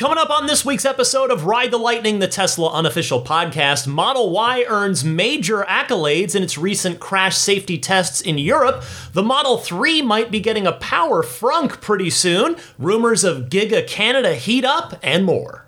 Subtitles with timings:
[0.00, 4.30] Coming up on this week's episode of Ride the Lightning, the Tesla unofficial podcast, Model
[4.30, 8.82] Y earns major accolades in its recent crash safety tests in Europe.
[9.12, 12.56] The Model 3 might be getting a power frunk pretty soon.
[12.78, 15.66] Rumors of Giga Canada heat up, and more.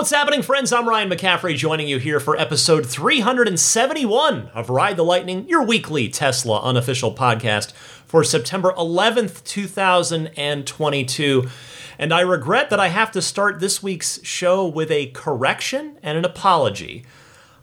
[0.00, 0.72] What's happening, friends?
[0.72, 6.08] I'm Ryan McCaffrey joining you here for episode 371 of Ride the Lightning, your weekly
[6.08, 7.72] Tesla unofficial podcast
[8.06, 11.48] for September 11th, 2022.
[11.98, 16.16] And I regret that I have to start this week's show with a correction and
[16.16, 17.04] an apology.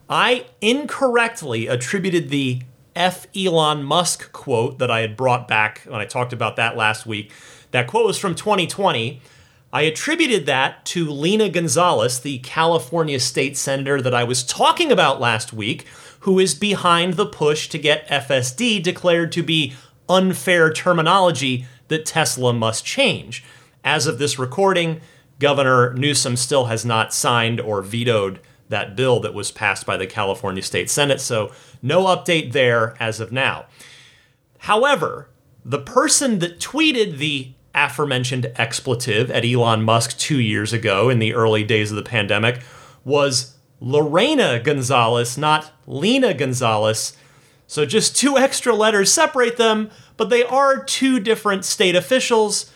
[0.08, 2.62] I incorrectly attributed the
[2.96, 3.26] F.
[3.35, 7.32] Elon Musk quote that I had brought back when I talked about that last week.
[7.72, 9.24] That quote was from 2020.
[9.71, 15.20] I attributed that to Lena Gonzalez, the California state senator that I was talking about
[15.20, 15.85] last week,
[16.21, 19.74] who is behind the push to get FSD declared to be
[20.07, 23.43] unfair terminology that Tesla must change.
[23.84, 25.01] As of this recording,
[25.40, 30.07] Governor Newsom still has not signed or vetoed that bill that was passed by the
[30.07, 33.65] California State Senate, so no update there as of now.
[34.59, 35.29] However,
[35.63, 41.34] the person that tweeted the aforementioned expletive at Elon Musk two years ago in the
[41.34, 42.62] early days of the pandemic
[43.06, 47.16] was Lorena Gonzalez, not Lena Gonzalez.
[47.68, 52.72] So just two extra letters separate them, but they are two different state officials,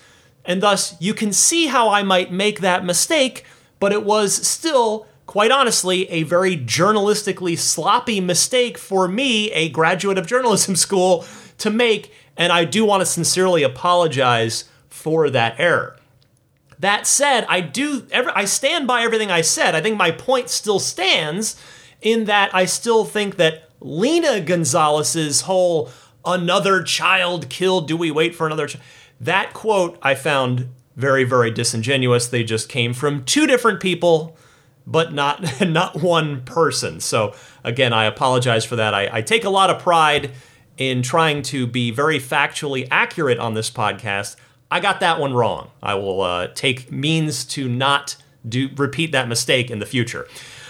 [0.46, 3.46] and thus you can see how I might make that mistake,
[3.80, 10.20] but it was still, quite honestly, a very journalistically sloppy mistake for me, a graduate
[10.20, 11.26] of journalism school,
[11.58, 14.66] to make, and I do want to sincerely apologize
[15.02, 15.98] for that error.
[16.80, 19.76] That said, I do I stand by everything I said.
[19.76, 21.62] I think my point still stands
[22.02, 25.90] in that I still think that Lena Gonzalez's whole
[26.26, 28.84] another child killed, do we wait for another child?
[29.20, 32.28] That quote I found very very disingenuous.
[32.28, 34.38] They just came from two different people
[34.88, 37.00] but not not one person.
[37.00, 38.94] So again, I apologize for that.
[38.94, 40.32] I, I take a lot of pride
[40.78, 44.36] in trying to be very factually accurate on this podcast.
[44.71, 45.70] I got that one wrong.
[45.83, 48.15] I will uh, take means to not
[48.48, 50.27] do repeat that mistake in the future.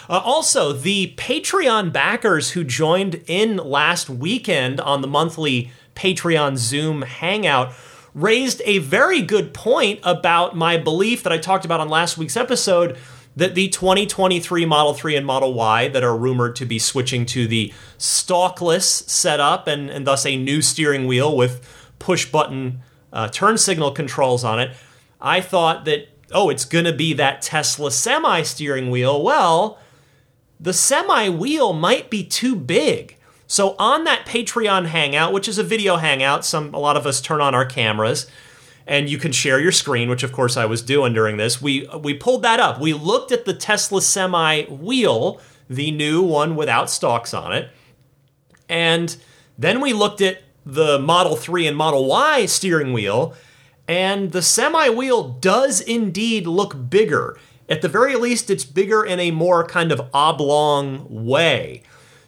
[0.09, 7.03] Uh, also, the Patreon backers who joined in last weekend on the monthly Patreon Zoom
[7.03, 7.73] Hangout
[8.13, 12.35] raised a very good point about my belief that I talked about on last week's
[12.35, 12.97] episode
[13.35, 17.47] that the 2023 Model 3 and Model Y that are rumored to be switching to
[17.47, 21.65] the stalkless setup and, and thus a new steering wheel with
[21.99, 22.81] push button
[23.13, 24.75] uh, turn signal controls on it.
[25.19, 29.21] I thought that, oh, it's going to be that Tesla semi steering wheel.
[29.23, 29.77] Well,
[30.59, 33.17] the semi wheel might be too big.
[33.47, 37.19] So on that Patreon hangout, which is a video hangout, some a lot of us
[37.19, 38.27] turn on our cameras
[38.87, 41.61] and you can share your screen, which of course I was doing during this.
[41.61, 42.79] We we pulled that up.
[42.79, 45.39] We looked at the Tesla Semi wheel,
[45.69, 47.69] the new one without stalks on it.
[48.69, 49.15] And
[49.57, 53.33] then we looked at the Model 3 and Model Y steering wheel,
[53.87, 57.37] and the semi wheel does indeed look bigger.
[57.67, 61.83] At the very least, it's bigger in a more kind of oblong way.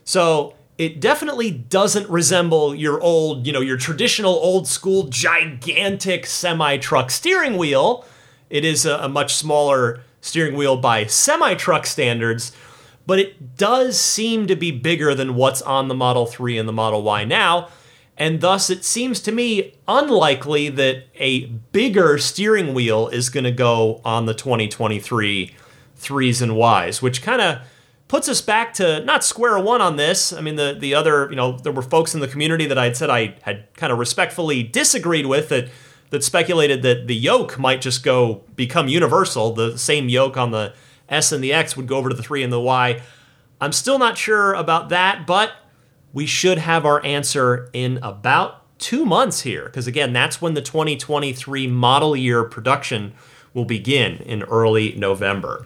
[0.05, 6.77] So it definitely doesn't resemble your old, you know, your traditional old school gigantic semi
[6.77, 8.05] truck steering wheel.
[8.49, 12.51] It is a, a much smaller steering wheel by semi truck standards,
[13.05, 16.73] but it does seem to be bigger than what's on the Model 3 and the
[16.73, 17.67] Model Y now
[18.23, 23.51] and thus it seems to me unlikely that a bigger steering wheel is going to
[23.51, 25.53] go on the 2023
[25.97, 27.57] threes and Ys, which kind of
[28.07, 30.31] puts us back to not square one on this.
[30.31, 32.85] I mean, the the other, you know, there were folks in the community that I
[32.85, 35.67] had said I had kind of respectfully disagreed with that
[36.11, 39.51] that speculated that the yoke might just go become universal.
[39.51, 40.73] The same yoke on the
[41.09, 43.01] S and the X would go over to the three and the Y.
[43.59, 45.51] I'm still not sure about that, but
[46.13, 50.61] we should have our answer in about two months here, because again, that's when the
[50.61, 53.13] 2023 model year production
[53.53, 55.65] will begin in early November.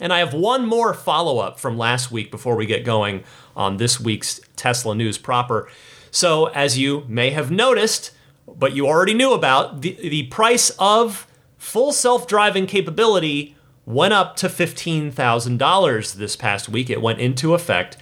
[0.00, 3.24] And I have one more follow up from last week before we get going
[3.56, 5.68] on this week's Tesla news proper.
[6.10, 8.12] So, as you may have noticed,
[8.46, 11.26] but you already knew about, the, the price of
[11.58, 16.88] full self driving capability went up to $15,000 this past week.
[16.88, 17.96] It went into effect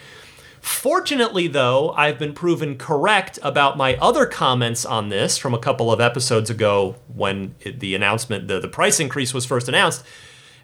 [0.60, 5.92] Fortunately, though, I've been proven correct about my other comments on this from a couple
[5.92, 10.04] of episodes ago when the announcement, the, the price increase was first announced.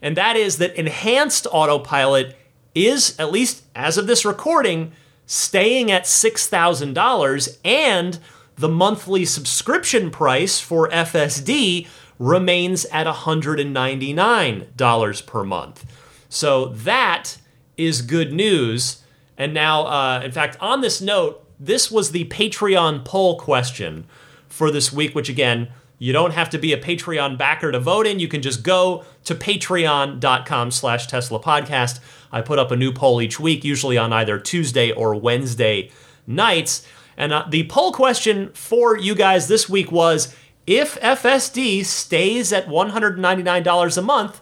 [0.00, 2.36] And that is that enhanced autopilot
[2.74, 4.92] is, at least as of this recording,
[5.26, 8.18] staying at $6,000 and
[8.56, 15.86] the monthly subscription price for FSD remains at $199 per month.
[16.28, 17.38] So that
[17.76, 19.01] is good news
[19.42, 24.06] and now, uh, in fact, on this note, this was the Patreon poll question
[24.46, 28.06] for this week, which again, you don't have to be a Patreon backer to vote
[28.06, 28.20] in.
[28.20, 31.98] You can just go to patreon.com slash Tesla podcast.
[32.30, 35.90] I put up a new poll each week, usually on either Tuesday or Wednesday
[36.24, 36.86] nights.
[37.16, 40.32] And uh, the poll question for you guys this week was
[40.68, 44.40] if FSD stays at $199 a month,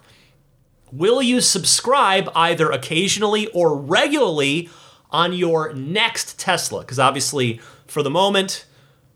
[0.93, 4.69] will you subscribe either occasionally or regularly
[5.13, 6.81] on your next Tesla?
[6.81, 8.67] Because obviously, for the moment,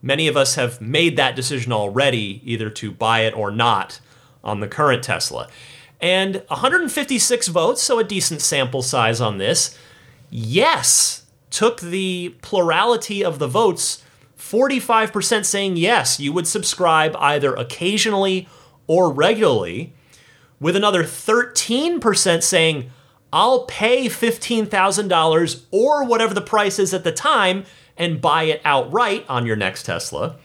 [0.02, 4.00] many of us have made that decision already, either to buy it or not
[4.42, 5.48] on the current Tesla.
[6.00, 9.78] And 156 votes, so a decent sample size on this.
[10.30, 14.02] Yes, took the plurality of the votes,
[14.38, 18.48] 45% saying yes, you would subscribe either occasionally
[18.86, 19.94] or regularly,
[20.60, 22.90] with another 13% saying,
[23.34, 27.64] I'll pay $15,000 or whatever the price is at the time
[27.96, 30.36] and buy it outright on your next Tesla.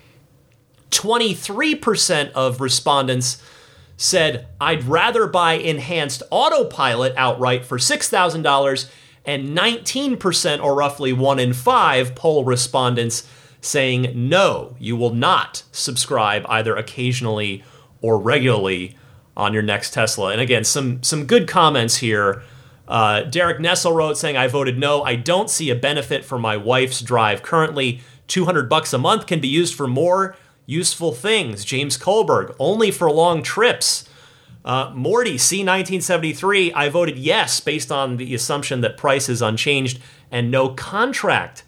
[0.89, 3.43] 23% of respondents
[3.95, 8.89] said, I'd rather buy enhanced autopilot outright for $6,000,
[9.23, 13.29] and 19%, or roughly one in five, poll respondents
[13.61, 17.63] saying, no, you will not subscribe either occasionally
[18.01, 18.97] or regularly
[19.37, 20.31] on your next Tesla.
[20.31, 22.41] And again, some, some good comments here
[22.89, 25.03] uh, Derek Nessel wrote saying, I voted no.
[25.03, 27.43] I don't see a benefit for my wife's drive.
[27.43, 31.63] Currently, 200 bucks a month can be used for more useful things.
[31.63, 34.09] James Kohlberg, only for long trips.
[34.65, 39.99] Uh, Morty, C1973, I voted yes based on the assumption that price is unchanged
[40.31, 41.63] and no contract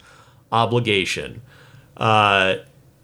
[0.50, 1.40] obligation.
[1.96, 2.56] Uh,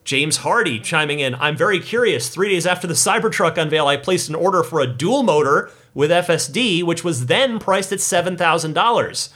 [0.09, 2.31] James Hardy chiming in, I'm very curious.
[2.31, 6.11] Three days after the Cybertruck unveil, I placed an order for a dual motor with
[6.11, 9.29] FSD, which was then priced at $7,000.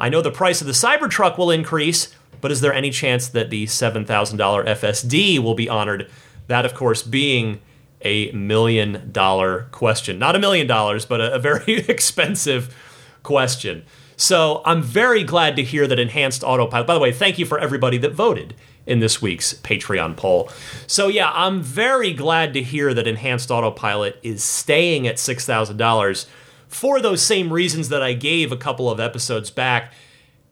[0.00, 3.50] I know the price of the Cybertruck will increase, but is there any chance that
[3.50, 6.10] the $7,000 FSD will be honored?
[6.48, 7.60] That, of course, being
[8.02, 10.18] a million dollar question.
[10.18, 12.74] Not a million dollars, but a, a very expensive
[13.22, 13.84] question.
[14.16, 16.88] So I'm very glad to hear that Enhanced Autopilot.
[16.88, 18.56] By the way, thank you for everybody that voted
[18.88, 20.50] in this week's Patreon poll.
[20.86, 26.26] So, yeah, I'm very glad to hear that Enhanced Autopilot is staying at $6,000
[26.66, 29.92] for those same reasons that I gave a couple of episodes back.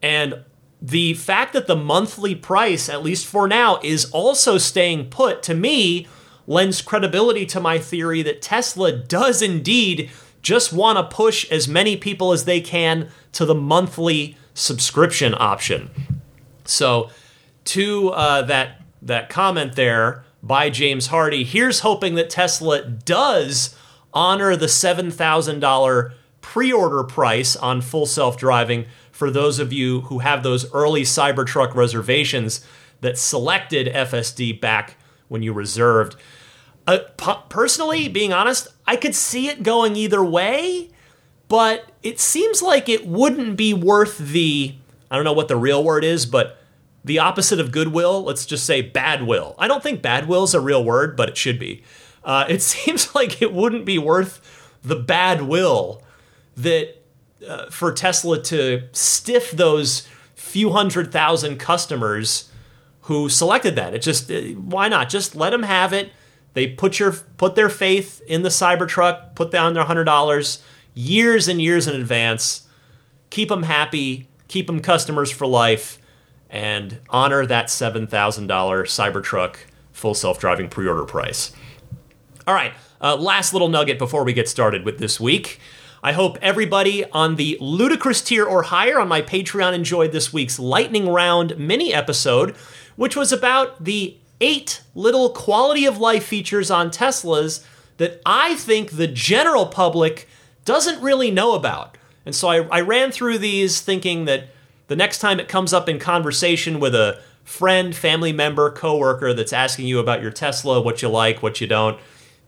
[0.02, 0.44] And
[0.80, 5.54] the fact that the monthly price, at least for now, is also staying put to
[5.54, 6.06] me
[6.46, 10.10] lends credibility to my theory that Tesla does indeed
[10.42, 15.90] just want to push as many people as they can to the monthly subscription option.
[16.64, 17.10] So,
[17.66, 21.44] to uh, that that comment there by James Hardy.
[21.44, 23.74] Here's hoping that Tesla does
[24.12, 30.20] honor the seven thousand dollar pre-order price on full self-driving for those of you who
[30.20, 32.64] have those early Cybertruck reservations
[33.00, 34.96] that selected FSD back
[35.28, 36.16] when you reserved.
[36.86, 36.98] Uh,
[37.48, 40.90] personally, being honest, I could see it going either way,
[41.48, 44.74] but it seems like it wouldn't be worth the
[45.10, 46.58] I don't know what the real word is, but
[47.06, 49.54] the opposite of goodwill, let's just say bad will.
[49.58, 51.84] I don't think bad will is a real word, but it should be.
[52.24, 54.40] Uh, it seems like it wouldn't be worth
[54.82, 56.02] the bad will
[56.56, 56.96] that
[57.46, 62.50] uh, for Tesla to stiff those few hundred thousand customers
[63.02, 63.94] who selected that.
[63.94, 66.10] It just uh, why not just let them have it.
[66.54, 70.60] They put your put their faith in the Cybertruck, put down their hundred dollars
[70.92, 72.66] years and years in advance.
[73.30, 76.00] Keep them happy, keep them customers for life
[76.50, 79.56] and honor that $7,000 Cybertruck
[79.92, 81.52] full self driving pre order price.
[82.46, 85.58] All right, uh, last little nugget before we get started with this week.
[86.02, 90.58] I hope everybody on the ludicrous tier or higher on my Patreon enjoyed this week's
[90.58, 92.54] lightning round mini episode,
[92.94, 97.64] which was about the eight little quality of life features on Teslas
[97.96, 100.28] that I think the general public
[100.64, 101.96] doesn't really know about.
[102.24, 104.48] And so I, I ran through these thinking that
[104.88, 109.52] the next time it comes up in conversation with a friend, family member, coworker that's
[109.52, 111.98] asking you about your Tesla, what you like, what you don't,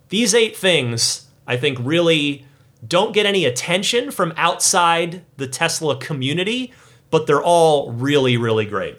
[0.08, 2.44] these eight things I think really
[2.86, 6.72] don't get any attention from outside the Tesla community
[7.10, 8.98] but they're all really, really great.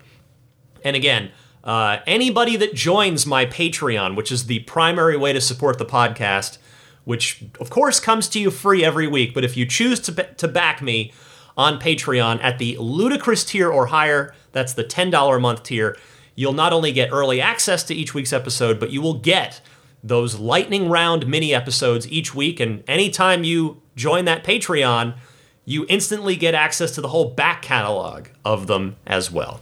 [0.83, 1.31] And again,
[1.63, 6.57] uh, anybody that joins my Patreon, which is the primary way to support the podcast,
[7.03, 10.47] which of course comes to you free every week, but if you choose to, to
[10.47, 11.11] back me
[11.59, 15.97] on Patreon at the ludicrous tier or higher, that's the $10 a month tier,
[16.33, 19.59] you'll not only get early access to each week's episode, but you will get
[20.01, 22.61] those lightning round mini episodes each week.
[22.61, 25.17] And anytime you join that Patreon,
[25.65, 29.59] you instantly get access to the whole back catalog of them as well.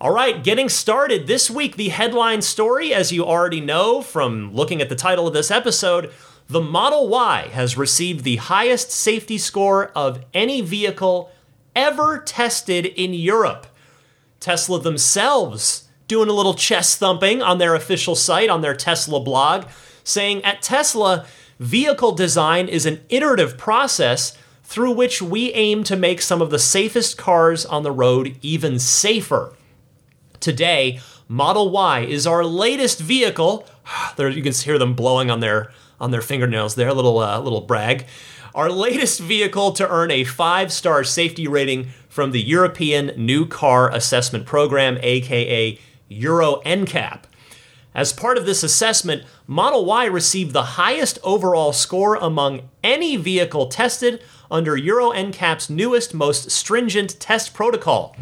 [0.00, 1.28] All right, getting started.
[1.28, 5.32] This week, the headline story, as you already know from looking at the title of
[5.32, 6.12] this episode,
[6.48, 11.30] the Model Y has received the highest safety score of any vehicle
[11.74, 13.66] ever tested in Europe.
[14.40, 19.64] Tesla themselves doing a little chest thumping on their official site, on their Tesla blog,
[20.04, 21.24] saying at Tesla,
[21.58, 26.58] vehicle design is an iterative process through which we aim to make some of the
[26.58, 29.54] safest cars on the road even safer.
[30.40, 33.66] Today, Model Y is our latest vehicle.
[34.16, 37.38] There, you can hear them blowing on their on their fingernails there, A little uh,
[37.40, 38.06] little brag.
[38.54, 43.90] Our latest vehicle to earn a five star safety rating from the European New Car
[43.92, 47.24] Assessment Program, aka Euro NCAP.
[47.94, 53.66] As part of this assessment, Model Y received the highest overall score among any vehicle
[53.66, 54.20] tested
[54.50, 58.16] under Euro NCAP's newest, most stringent test protocol.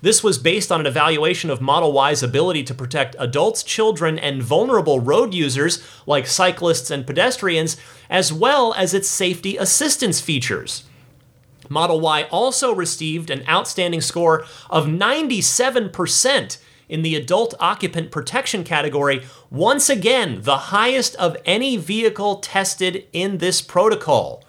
[0.00, 4.42] This was based on an evaluation of Model Y's ability to protect adults, children, and
[4.42, 7.76] vulnerable road users like cyclists and pedestrians,
[8.08, 10.84] as well as its safety assistance features.
[11.68, 19.22] Model Y also received an outstanding score of 97% in the adult occupant protection category,
[19.50, 24.42] once again, the highest of any vehicle tested in this protocol.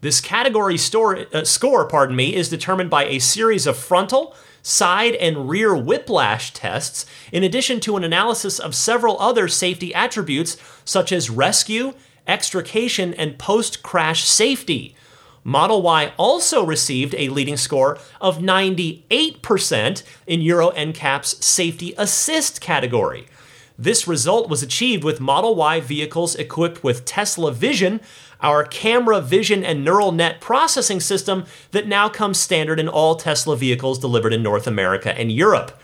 [0.00, 5.14] This category store, uh, score, pardon me, is determined by a series of frontal, side,
[5.16, 11.12] and rear whiplash tests, in addition to an analysis of several other safety attributes such
[11.12, 11.92] as rescue,
[12.26, 14.96] extrication, and post crash safety.
[15.44, 23.28] Model Y also received a leading score of 98% in Euro NCAP's Safety Assist category.
[23.76, 28.00] This result was achieved with Model Y vehicles equipped with Tesla Vision,
[28.40, 33.56] our camera vision and neural net processing system that now comes standard in all Tesla
[33.56, 35.80] vehicles delivered in North America and Europe.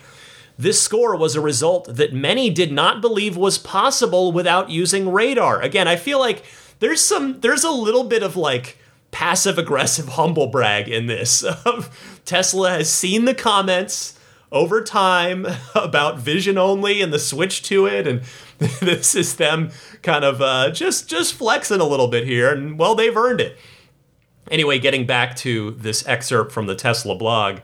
[0.57, 5.61] This score was a result that many did not believe was possible without using radar.
[5.61, 6.43] Again, I feel like
[6.79, 8.77] there's some there's a little bit of like
[9.09, 11.43] passive aggressive humble brag in this.
[12.25, 14.17] Tesla has seen the comments
[14.51, 18.07] over time about vision only and the switch to it.
[18.07, 18.21] And
[18.79, 22.51] this is them kind of uh, just just flexing a little bit here.
[22.53, 23.57] And well they've earned it.
[24.49, 27.59] Anyway getting back to this excerpt from the tesla blog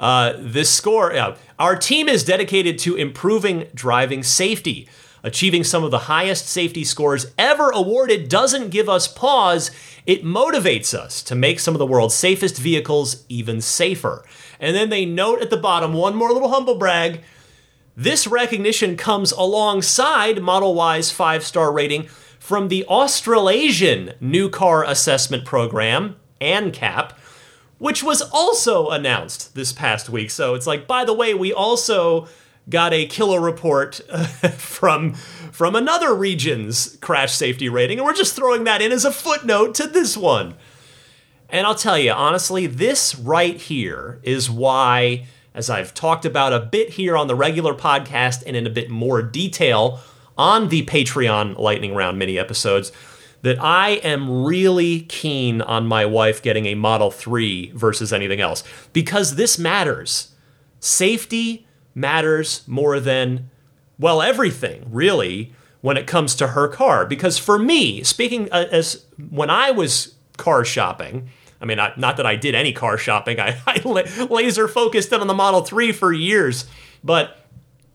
[0.00, 4.88] uh, this score uh, our team is dedicated to improving driving safety.
[5.22, 9.70] Achieving some of the highest safety scores ever awarded doesn't give us pause,
[10.06, 14.24] it motivates us to make some of the world's safest vehicles even safer.
[14.60, 17.22] And then they note at the bottom one more little humble brag.
[17.96, 22.04] This recognition comes alongside Model Y's five star rating
[22.38, 27.12] from the Australasian New Car Assessment Program, ANCAP,
[27.78, 30.30] which was also announced this past week.
[30.30, 32.28] So it's like, by the way, we also
[32.68, 33.94] got a killer report
[34.56, 39.12] from from another region's crash safety rating, and we're just throwing that in as a
[39.12, 40.54] footnote to this one.
[41.52, 46.60] And I'll tell you, honestly, this right here is why, as I've talked about a
[46.60, 50.00] bit here on the regular podcast and in a bit more detail
[50.38, 52.92] on the Patreon Lightning Round mini episodes,
[53.42, 58.62] that I am really keen on my wife getting a Model 3 versus anything else
[58.92, 60.34] because this matters.
[60.78, 63.50] Safety matters more than,
[63.98, 67.06] well, everything, really, when it comes to her car.
[67.06, 71.28] Because for me, speaking uh, as when I was car shopping,
[71.60, 73.80] I mean, I, not that I did any car shopping, I, I
[74.24, 76.66] laser focused in on the Model 3 for years.
[77.04, 77.46] But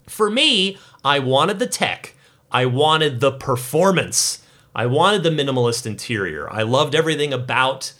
[0.08, 2.14] for me, I wanted the tech,
[2.52, 4.44] I wanted the performance,
[4.76, 6.52] I wanted the minimalist interior.
[6.52, 7.94] I loved everything about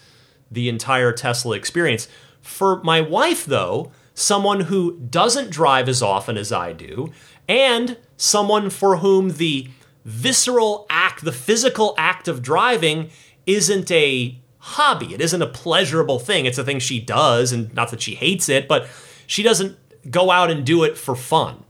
[0.50, 2.06] the entire Tesla experience.
[2.42, 7.12] For my wife, though, someone who doesn't drive as often as I do,
[7.48, 9.68] and someone for whom the
[10.04, 13.10] visceral act, the physical act of driving,
[13.46, 15.14] isn't a hobby.
[15.14, 16.44] It isn't a pleasurable thing.
[16.44, 18.88] It's a thing she does, and not that she hates it, but
[19.26, 19.78] she doesn't
[20.10, 21.62] go out and do it for fun.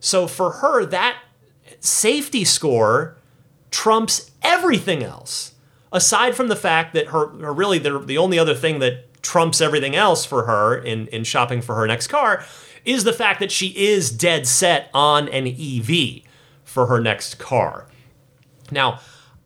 [0.00, 1.16] So for her, that
[1.78, 3.16] safety score
[3.70, 5.54] trumps everything else.
[5.92, 9.60] Aside from the fact that her, her really the, the only other thing that trumps
[9.60, 12.44] everything else for her in, in shopping for her next car
[12.84, 16.22] is the fact that she is dead set on an EV
[16.64, 17.86] for her next car.
[18.72, 18.98] Now,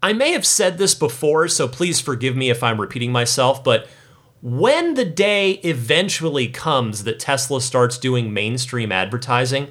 [0.03, 3.89] I may have said this before, so please forgive me if I'm repeating myself, but
[4.41, 9.69] when the day eventually comes that Tesla starts doing mainstream advertising,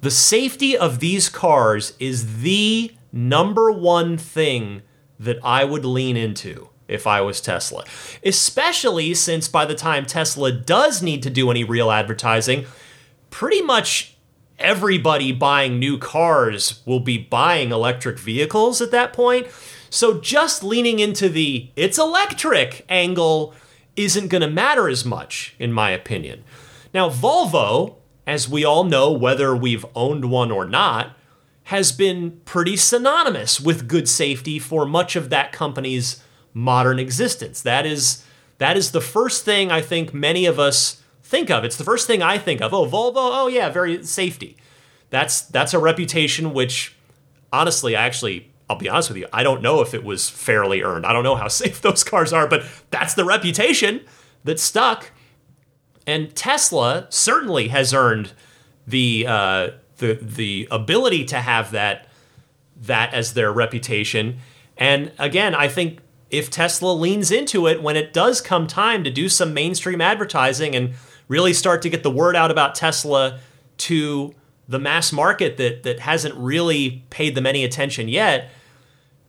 [0.00, 4.82] the safety of these cars is the number one thing
[5.18, 7.84] that I would lean into if I was Tesla.
[8.24, 12.66] Especially since by the time Tesla does need to do any real advertising,
[13.30, 14.11] pretty much
[14.62, 19.48] everybody buying new cars will be buying electric vehicles at that point.
[19.90, 23.54] So just leaning into the it's electric angle
[23.96, 26.44] isn't going to matter as much, in my opinion.
[26.94, 31.16] Now, Volvo, as we all know, whether we've owned one or not,
[31.64, 36.22] has been pretty synonymous with good safety for much of that company's
[36.54, 37.60] modern existence.
[37.62, 38.24] That is
[38.58, 41.01] that is the first thing I think many of us
[41.32, 41.64] think of.
[41.64, 42.74] It's the first thing I think of.
[42.74, 44.56] Oh, Volvo, oh yeah, very safety.
[45.10, 46.94] That's that's a reputation which
[47.52, 50.82] honestly, I actually I'll be honest with you, I don't know if it was fairly
[50.82, 51.06] earned.
[51.06, 54.02] I don't know how safe those cars are, but that's the reputation
[54.44, 55.10] that stuck.
[56.06, 58.32] And Tesla certainly has earned
[58.86, 62.08] the uh, the the ability to have that
[62.82, 64.38] that as their reputation.
[64.76, 69.10] And again, I think if Tesla leans into it when it does come time to
[69.10, 70.94] do some mainstream advertising and
[71.28, 73.40] really start to get the word out about Tesla
[73.78, 74.34] to
[74.68, 78.50] the mass market that that hasn't really paid them any attention yet,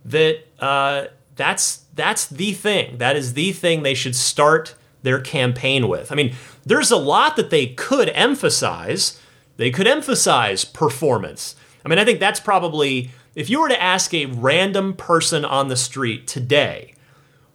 [0.05, 2.97] that uh, that's that's the thing.
[2.97, 6.11] That is the thing they should start their campaign with.
[6.11, 6.33] I mean,
[6.65, 9.19] there's a lot that they could emphasize.
[9.57, 11.55] They could emphasize performance.
[11.85, 15.67] I mean, I think that's probably if you were to ask a random person on
[15.67, 16.93] the street today,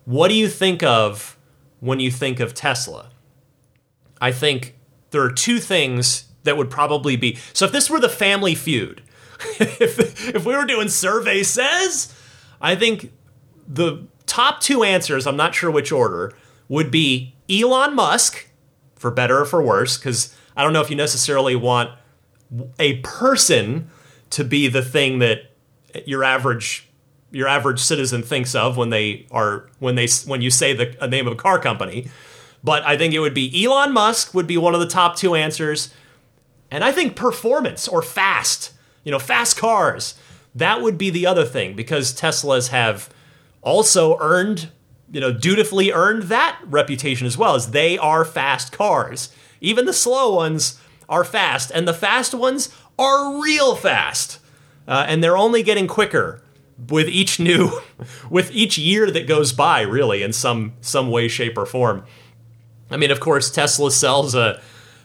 [0.05, 1.37] what do you think of
[1.81, 3.11] when you think of Tesla?
[4.21, 4.77] I think
[5.11, 7.39] there are two things that would probably be.
[7.53, 9.03] So if this were the family feud,
[9.61, 12.15] if if we were doing survey says,
[12.61, 13.13] I think
[13.67, 16.35] the top two answers, I'm not sure which order,
[16.69, 18.49] would be Elon Musk,
[18.97, 21.91] for better or for worse, because I don't know if you necessarily want
[22.79, 23.91] a person
[24.31, 25.53] to be the thing that
[26.07, 26.89] your average
[27.31, 31.27] your average citizen thinks of when they are when they when you say the name
[31.27, 32.09] of a car company.
[32.63, 35.35] But I think it would be Elon Musk would be one of the top two
[35.35, 35.93] answers.
[36.71, 38.73] And I think performance or fast,
[39.05, 40.15] you know, fast cars
[40.59, 43.09] that would be the other thing because Teslas have
[43.63, 44.69] also earned,
[45.11, 49.33] you know, dutifully earned that reputation as well as they are fast cars.
[49.61, 54.39] Even the slow ones are fast, and the fast ones are real fast.
[54.87, 56.43] Uh, and they're only getting quicker
[56.89, 57.81] with each new
[58.31, 62.05] with each year that goes by really in some some way shape or form
[62.91, 64.61] i mean of course tesla sells a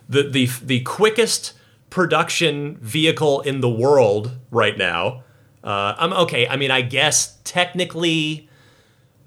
[0.10, 1.54] the the, the quickest
[1.89, 5.24] production vehicle in the world right now
[5.63, 6.48] uh, I'm okay.
[6.48, 8.50] I mean, I guess technically,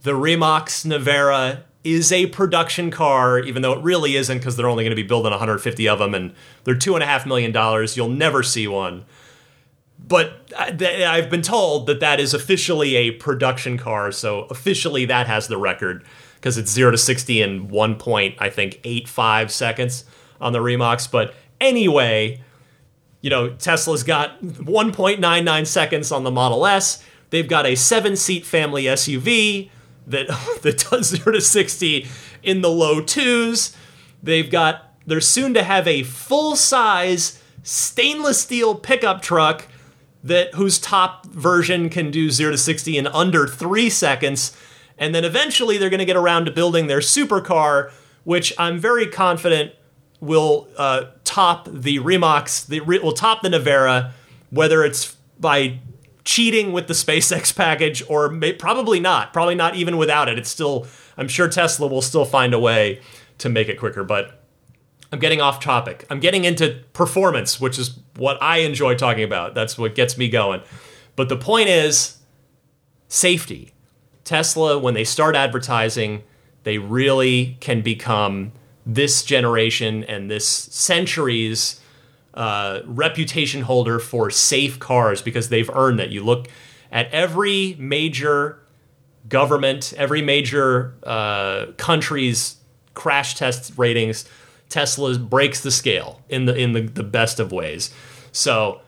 [0.03, 4.85] the Rimac Nevera is a production car, even though it really isn't, because they're only
[4.85, 7.97] going to be building 150 of them, and they're two and a half million dollars.
[7.97, 9.07] You'll never see one.
[9.99, 15.49] But I've been told that that is officially a production car, so officially that has
[15.49, 16.05] the record
[16.47, 20.05] because it's zero to 60 in one point, I think, eight five seconds
[20.41, 21.11] on the Rimacs.
[21.11, 22.41] But anyway,
[23.21, 27.03] you know, Tesla's got 1.99 seconds on the Model S.
[27.31, 29.71] They've got a seven seat family SUV
[30.07, 30.29] that,
[30.63, 32.07] that does 0 to 60
[32.45, 33.77] in the low twos.
[34.23, 39.67] They've got, they're soon to have a full size stainless steel pickup truck
[40.23, 44.57] that whose top version can do 0 to 60 in under three seconds.
[44.99, 47.91] And then eventually they're going to get around to building their supercar,
[48.25, 49.73] which I'm very confident
[50.21, 54.13] will uh, top the Rimacs, the will top the Nevera,
[54.51, 55.81] whether it's by
[56.25, 59.33] cheating with the SpaceX package or may, probably not.
[59.33, 60.39] Probably not even without it.
[60.39, 60.87] It's still.
[61.19, 63.01] I'm sure Tesla will still find a way
[63.39, 64.43] to make it quicker, but.
[65.13, 66.05] I'm getting off topic.
[66.11, 69.55] I'm getting into performance, which is what I enjoy talking about.
[69.55, 70.63] That's what gets me going.
[71.15, 72.19] But the point is
[73.07, 73.73] safety.
[74.27, 76.25] Tesla, when they start advertising,
[76.65, 78.51] they really can become
[78.85, 81.81] this generation and this century's
[82.35, 86.11] uh, reputation holder for safe cars because they've earned that.
[86.11, 86.49] You look
[86.91, 88.59] at every major
[89.29, 92.57] government, every major uh, country's
[92.95, 94.29] crash test ratings.
[94.69, 97.95] Tesla breaks the scale in the in the, the best of ways.
[98.33, 98.81] So,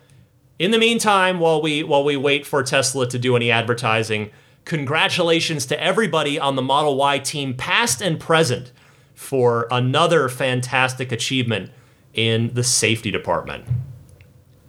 [0.59, 4.31] in the meantime, while we while we wait for Tesla to do any advertising,
[4.69, 8.71] congratulations to everybody on the Model Y team, past and present
[9.15, 11.71] for another fantastic achievement
[12.13, 13.65] in the safety department.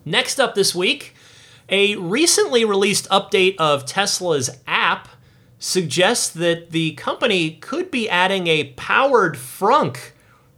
[0.05, 1.13] Next up this week,
[1.67, 5.09] a recently released update of Tesla's app
[5.59, 10.11] suggests that the company could be adding a powered frunk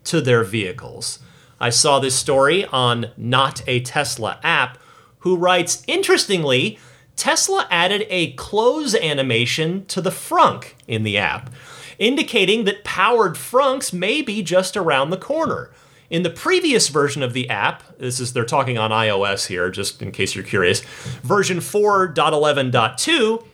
[0.03, 1.17] to their vehicles.
[1.59, 4.77] I saw this story on Not a Tesla app,
[5.19, 6.77] who writes Interestingly,
[7.15, 11.51] Tesla added a close animation to the frunk in the app,
[11.99, 15.71] indicating that powered frunks may be just around the corner.
[16.09, 20.01] In the previous version of the app, this is they're talking on iOS here, just
[20.01, 20.81] in case you're curious,
[21.21, 23.45] version 4.11.2,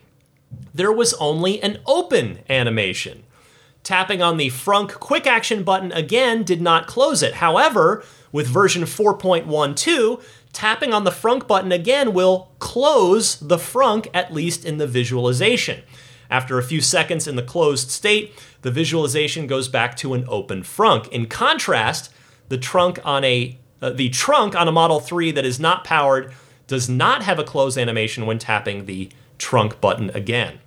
[0.74, 3.24] there was only an open animation.
[3.84, 7.36] Tapping on the frunk quick action button again did not close it.
[7.36, 10.24] However, with version 4.12,
[10.58, 15.84] tapping on the frunk button again will close the frunk, at least in the visualization.
[16.32, 20.64] After a few seconds in the closed state, the visualization goes back to an open
[20.64, 21.10] frunk.
[21.10, 22.12] In contrast,
[22.50, 26.34] the trunk on a uh, the trunk on a Model 3 that is not powered
[26.66, 30.58] does not have a close animation when tapping the trunk button again.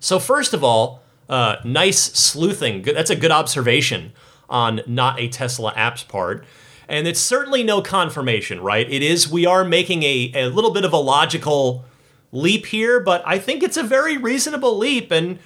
[0.00, 2.82] So first of all, uh, nice sleuthing.
[2.82, 4.12] That's a good observation
[4.50, 6.44] on not a Tesla app's part.
[6.88, 8.90] And it's certainly no confirmation, right?
[8.90, 11.84] It is, we are making a, a little bit of a logical
[12.32, 15.10] leap here, but I think it's a very reasonable leap.
[15.10, 15.38] And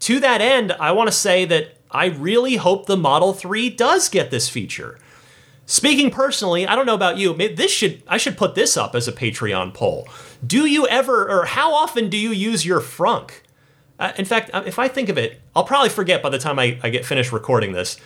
[0.00, 4.08] to that end, I want to say that I really hope the Model 3 does
[4.08, 4.98] get this feature.
[5.68, 9.08] Speaking personally, I don't know about you, this should I should put this up as
[9.08, 10.08] a Patreon poll.
[10.46, 13.30] Do you ever or how often do you use your frunk?
[13.98, 16.58] Uh, in fact, uh, if I think of it, I'll probably forget by the time
[16.60, 17.98] I, I get finished recording this.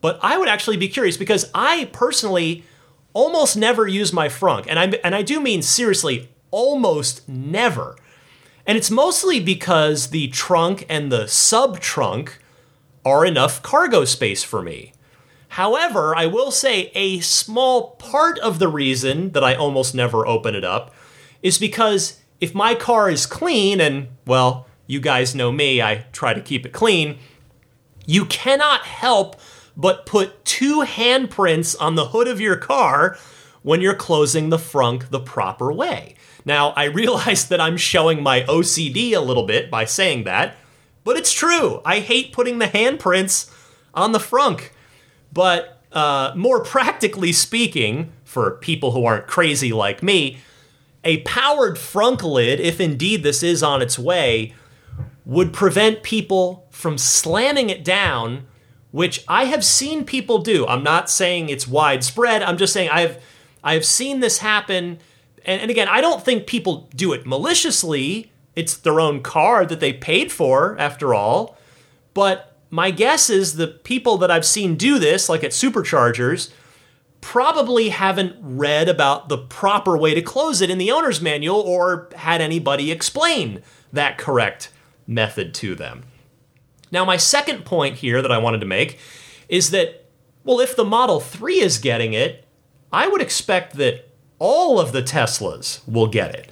[0.00, 2.64] But I would actually be curious because I personally
[3.12, 7.96] almost never use my frunk, and I and I do mean seriously, almost never.
[8.66, 12.38] And it's mostly because the trunk and the sub trunk
[13.04, 14.92] are enough cargo space for me.
[15.50, 20.54] However, I will say a small part of the reason that I almost never open
[20.54, 20.92] it up
[21.42, 26.34] is because if my car is clean, and well, you guys know me, I try
[26.34, 27.18] to keep it clean,
[28.04, 29.40] you cannot help
[29.76, 33.18] but put two handprints on the hood of your car
[33.62, 36.14] when you're closing the frunk the proper way.
[36.44, 40.56] Now, I realize that I'm showing my OCD a little bit by saying that,
[41.04, 41.80] but it's true.
[41.84, 43.52] I hate putting the handprints
[43.94, 44.70] on the frunk.
[45.32, 50.38] But uh, more practically speaking, for people who aren't crazy like me,
[51.04, 54.52] a powered frunk lid, if indeed this is on its way,
[55.24, 58.46] would prevent people from slamming it down,
[58.96, 60.66] which I have seen people do.
[60.66, 62.42] I'm not saying it's widespread.
[62.42, 63.22] I'm just saying I've
[63.62, 65.00] I've seen this happen.
[65.44, 68.32] And, and again, I don't think people do it maliciously.
[68.54, 71.58] It's their own car that they paid for, after all.
[72.14, 76.50] But my guess is the people that I've seen do this, like at superchargers,
[77.20, 82.08] probably haven't read about the proper way to close it in the owner's manual or
[82.16, 84.70] had anybody explain that correct
[85.06, 86.04] method to them.
[86.96, 88.98] Now, my second point here that I wanted to make
[89.50, 90.06] is that,
[90.44, 92.46] well, if the Model 3 is getting it,
[92.90, 96.48] I would expect that all of the Teslas will get it.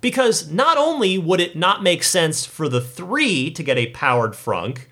[0.00, 4.34] Because not only would it not make sense for the 3 to get a powered
[4.34, 4.82] frunk,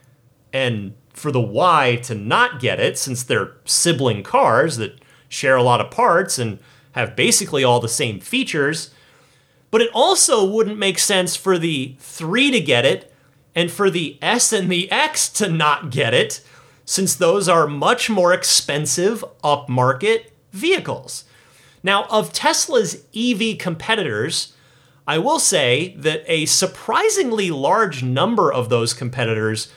[0.53, 5.62] and for the Y to not get it, since they're sibling cars that share a
[5.62, 6.59] lot of parts and
[6.97, 8.90] have basically all the same features.
[9.71, 13.12] But it also wouldn't make sense for the 3 to get it
[13.57, 16.42] and for the S and the X to not get it,
[16.85, 21.25] since those are much more expensive upmarket vehicles.
[21.83, 24.53] Now, of Tesla's EV competitors,
[25.07, 29.73] I will say that a surprisingly large number of those competitors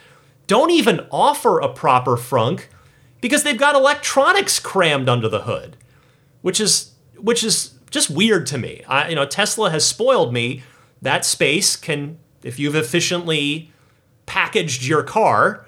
[0.48, 2.66] don't even offer a proper frunk
[3.22, 5.78] because they've got electronics crammed under the hood,
[6.42, 8.84] which is which is just weird to me.
[8.88, 10.64] I, you know, Tesla has spoiled me.
[11.02, 13.72] That space can, if you've efficiently
[14.26, 15.66] packaged your car,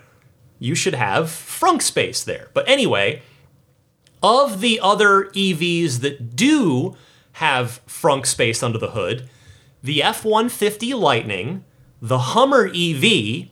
[0.60, 2.50] you should have frunk space there.
[2.54, 3.22] But anyway,
[4.22, 6.96] of the other EVs that do
[7.34, 9.30] have frunk space under the hood,
[9.82, 11.64] the F 150 Lightning,
[12.02, 13.50] the Hummer EV,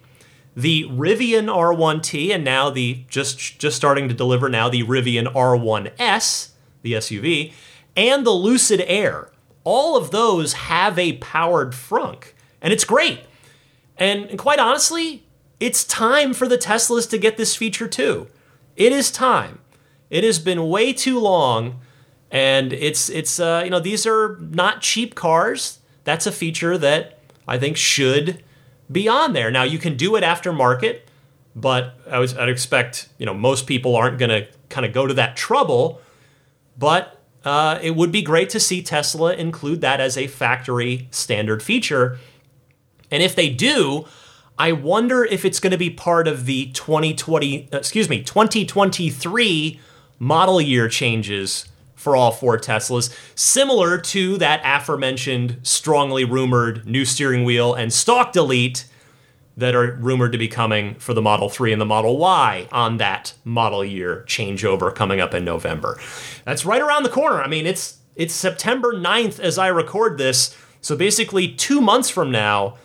[0.55, 6.49] the Rivian R1T, and now the just just starting to deliver now the Rivian R1S,
[6.81, 7.53] the SUV,
[7.95, 9.31] and the Lucid Air.
[9.63, 13.21] All of those have a powered frunk, and it's great.
[13.97, 15.23] And, and quite honestly,
[15.59, 18.27] it's time for the Teslas to get this feature too.
[18.75, 19.59] It is time.
[20.09, 21.81] It has been way too long,
[22.31, 25.79] and it's it's uh, you know these are not cheap cars.
[26.03, 28.43] That's a feature that I think should
[28.91, 29.51] be on there.
[29.51, 31.01] Now, you can do it aftermarket
[31.55, 35.07] but I was, I'd expect you know most people aren't going to kind of go
[35.07, 36.01] to that trouble.
[36.77, 41.61] But uh, it would be great to see Tesla include that as a factory standard
[41.61, 42.17] feature.
[43.11, 44.05] And if they do,
[44.57, 49.79] I wonder if it's going to be part of the 2020, uh, excuse me, 2023
[50.19, 57.43] model year changes for all four Teslas, similar to that aforementioned strongly rumored new steering
[57.43, 58.85] wheel and stalk delete
[59.59, 62.97] that are rumored to be coming for the Model 3 and the Model Y on
[62.97, 65.99] that model year changeover coming up in November.
[66.45, 67.41] That's right around the corner.
[67.41, 70.55] I mean, it's it's September 9th as I record this.
[70.81, 72.77] So basically 2 months from now,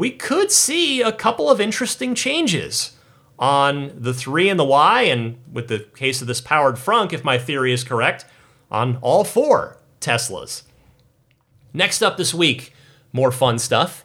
[0.00, 2.96] we could see a couple of interesting changes
[3.38, 7.22] on the 3 and the Y and with the case of this powered frunk if
[7.22, 8.24] my theory is correct,
[8.70, 10.62] on all four Teslas.
[11.74, 12.72] Next up this week,
[13.12, 14.02] more fun stuff.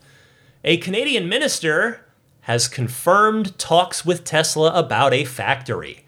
[0.65, 2.05] A Canadian minister
[2.41, 6.05] has confirmed talks with Tesla about a factory.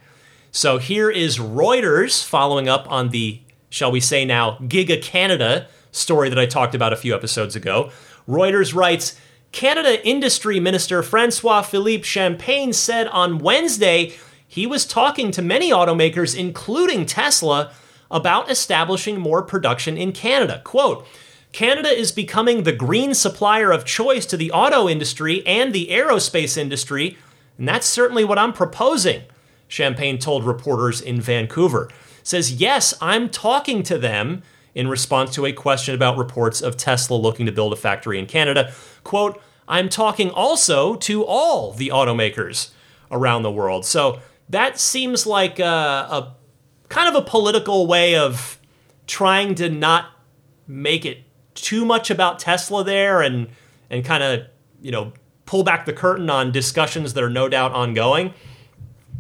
[0.52, 6.28] So here is Reuters following up on the, shall we say now, Giga Canada story
[6.28, 7.89] that I talked about a few episodes ago.
[8.28, 9.17] Reuters writes
[9.58, 14.13] Canada Industry Minister Francois Philippe Champagne said on Wednesday
[14.48, 17.72] he was talking to many automakers, including Tesla,
[18.12, 20.62] about establishing more production in Canada.
[20.63, 21.08] Quote,
[21.54, 26.56] Canada is becoming the green supplier of choice to the auto industry and the aerospace
[26.56, 27.17] industry,
[27.58, 29.24] and that's certainly what I'm proposing,
[29.67, 31.89] Champagne told reporters in Vancouver.
[32.22, 34.43] Says, yes, I'm talking to them
[34.76, 38.28] in response to a question about reports of Tesla looking to build a factory in
[38.28, 38.72] Canada.
[39.04, 42.71] Quote, I'm talking also to all the automakers
[43.12, 43.86] around the world.
[43.86, 46.36] So that seems like a, a
[46.89, 48.60] kind of a political way of
[49.08, 50.06] trying to not
[50.67, 53.47] make it too much about Tesla there and
[53.89, 54.41] and kind of
[54.82, 55.13] you know
[55.45, 58.34] pull back the curtain on discussions that are no doubt ongoing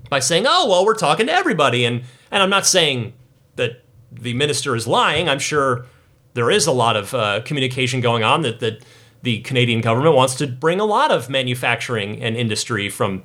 [0.09, 3.13] by saying, "Oh, well, we're talking to everybody," and and I'm not saying
[3.55, 5.27] that the minister is lying.
[5.27, 5.85] I'm sure
[6.33, 8.83] there is a lot of uh, communication going on that that
[9.23, 13.23] the Canadian government wants to bring a lot of manufacturing and industry from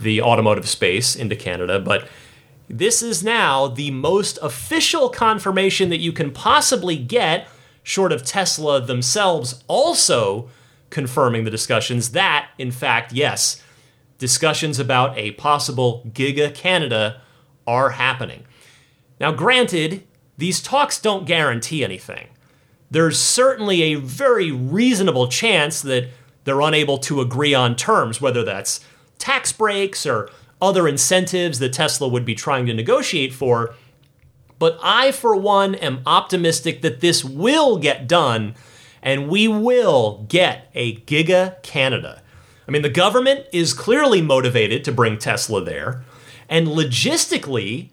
[0.00, 2.08] the automotive space into Canada, but
[2.68, 7.46] this is now the most official confirmation that you can possibly get
[7.82, 10.48] short of Tesla themselves also
[10.90, 13.62] confirming the discussions that, in fact, yes,
[14.18, 17.20] discussions about a possible Giga Canada
[17.66, 18.44] are happening.
[19.20, 20.04] Now, granted,
[20.38, 22.28] these talks don't guarantee anything.
[22.94, 26.10] There's certainly a very reasonable chance that
[26.44, 28.78] they're unable to agree on terms, whether that's
[29.18, 30.30] tax breaks or
[30.62, 33.74] other incentives that Tesla would be trying to negotiate for.
[34.60, 38.54] But I, for one, am optimistic that this will get done
[39.02, 42.22] and we will get a Giga Canada.
[42.68, 46.04] I mean, the government is clearly motivated to bring Tesla there.
[46.48, 47.88] And logistically,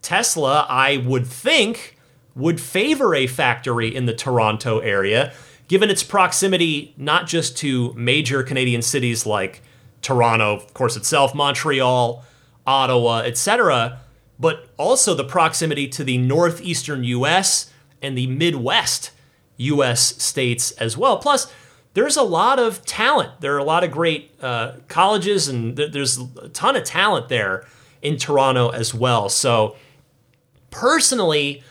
[0.00, 1.95] Tesla, I would think,
[2.36, 5.32] would favor a factory in the Toronto area,
[5.68, 9.62] given its proximity not just to major Canadian cities like
[10.02, 12.24] Toronto, of course, itself, Montreal,
[12.66, 14.00] Ottawa, etc.,
[14.38, 17.72] but also the proximity to the northeastern US
[18.02, 19.10] and the Midwest
[19.56, 21.16] US states as well.
[21.16, 21.50] Plus,
[21.94, 23.40] there's a lot of talent.
[23.40, 27.30] There are a lot of great uh, colleges, and th- there's a ton of talent
[27.30, 27.66] there
[28.02, 29.30] in Toronto as well.
[29.30, 29.76] So,
[30.70, 31.62] personally,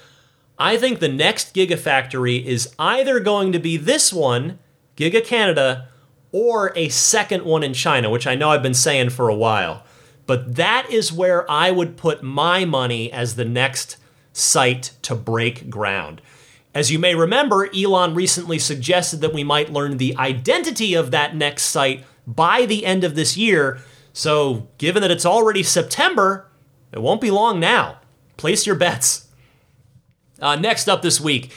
[0.58, 4.60] I think the next Gigafactory is either going to be this one,
[4.96, 5.90] Giga Canada,
[6.32, 9.84] or a second one in China, which I know I've been saying for a while.
[10.26, 13.98] But that is where I would put my money as the next
[14.34, 16.22] site to break ground.
[16.74, 21.36] As you may remember, Elon recently suggested that we might learn the identity of that
[21.36, 23.80] next site by the end of this year.
[24.12, 26.50] So, given that it's already September,
[26.92, 28.00] it won't be long now.
[28.36, 29.25] Place your bets.
[30.40, 31.52] Uh, next up this week,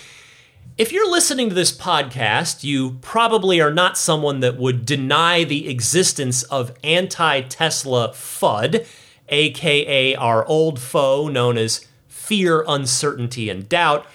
[0.77, 5.69] if you're listening to this podcast, you probably are not someone that would deny the
[5.69, 8.87] existence of anti Tesla FUD,
[9.29, 14.07] aka our old foe known as fear, uncertainty, and doubt.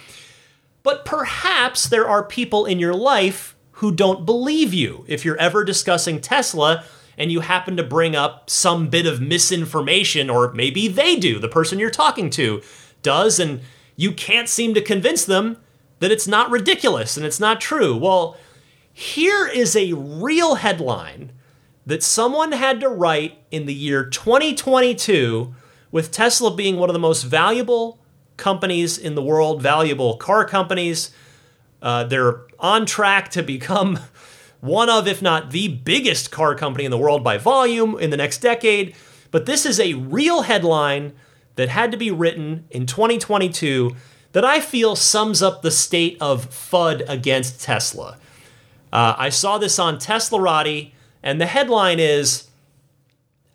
[0.83, 5.03] But perhaps there are people in your life who don't believe you.
[5.07, 6.85] If you're ever discussing Tesla
[7.17, 11.49] and you happen to bring up some bit of misinformation, or maybe they do, the
[11.49, 12.61] person you're talking to
[13.01, 13.59] does, and
[13.95, 15.57] you can't seem to convince them
[15.99, 17.95] that it's not ridiculous and it's not true.
[17.95, 18.37] Well,
[18.91, 21.31] here is a real headline
[21.85, 25.53] that someone had to write in the year 2022
[25.91, 27.99] with Tesla being one of the most valuable
[28.37, 31.11] companies in the world, valuable car companies.
[31.81, 33.99] Uh, they're on track to become
[34.61, 38.17] one of, if not the biggest car company in the world by volume in the
[38.17, 38.95] next decade.
[39.31, 41.13] But this is a real headline
[41.55, 43.95] that had to be written in 2022
[44.33, 48.17] that I feel sums up the state of FUD against Tesla.
[48.91, 52.49] Uh, I saw this on Teslarati, and the headline is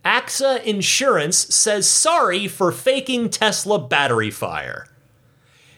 [0.04, 4.86] AXA Insurance says sorry for faking Tesla battery fire.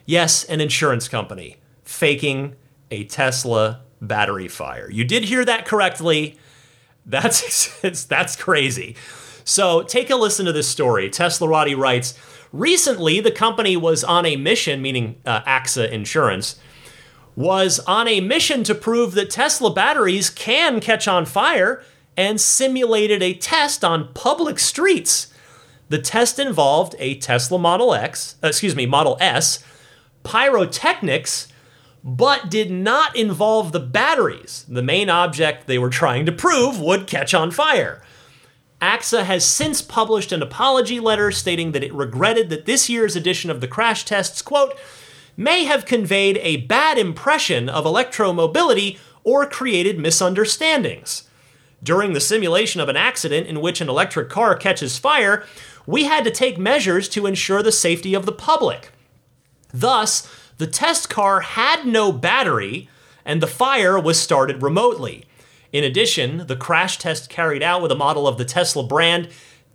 [0.06, 2.54] Yes, an insurance company faking
[2.90, 4.90] a Tesla battery fire.
[4.90, 6.38] You did hear that correctly.
[7.06, 8.96] That's that's crazy.
[9.50, 11.10] So take a listen to this story.
[11.10, 12.14] Teslarati writes
[12.52, 16.54] Recently, the company was on a mission, meaning uh, AXA Insurance,
[17.34, 21.82] was on a mission to prove that Tesla batteries can catch on fire
[22.16, 25.34] and simulated a test on public streets.
[25.88, 29.64] The test involved a Tesla Model X, uh, excuse me, Model S,
[30.22, 31.48] pyrotechnics,
[32.04, 37.08] but did not involve the batteries, the main object they were trying to prove would
[37.08, 38.00] catch on fire.
[38.80, 43.50] AXA has since published an apology letter stating that it regretted that this year's edition
[43.50, 44.78] of the crash tests, quote,
[45.36, 51.24] may have conveyed a bad impression of electromobility or created misunderstandings.
[51.82, 55.44] During the simulation of an accident in which an electric car catches fire,
[55.86, 58.92] we had to take measures to ensure the safety of the public.
[59.72, 62.88] Thus, the test car had no battery
[63.24, 65.24] and the fire was started remotely.
[65.72, 69.28] In addition, the crash test carried out with a model of the Tesla brand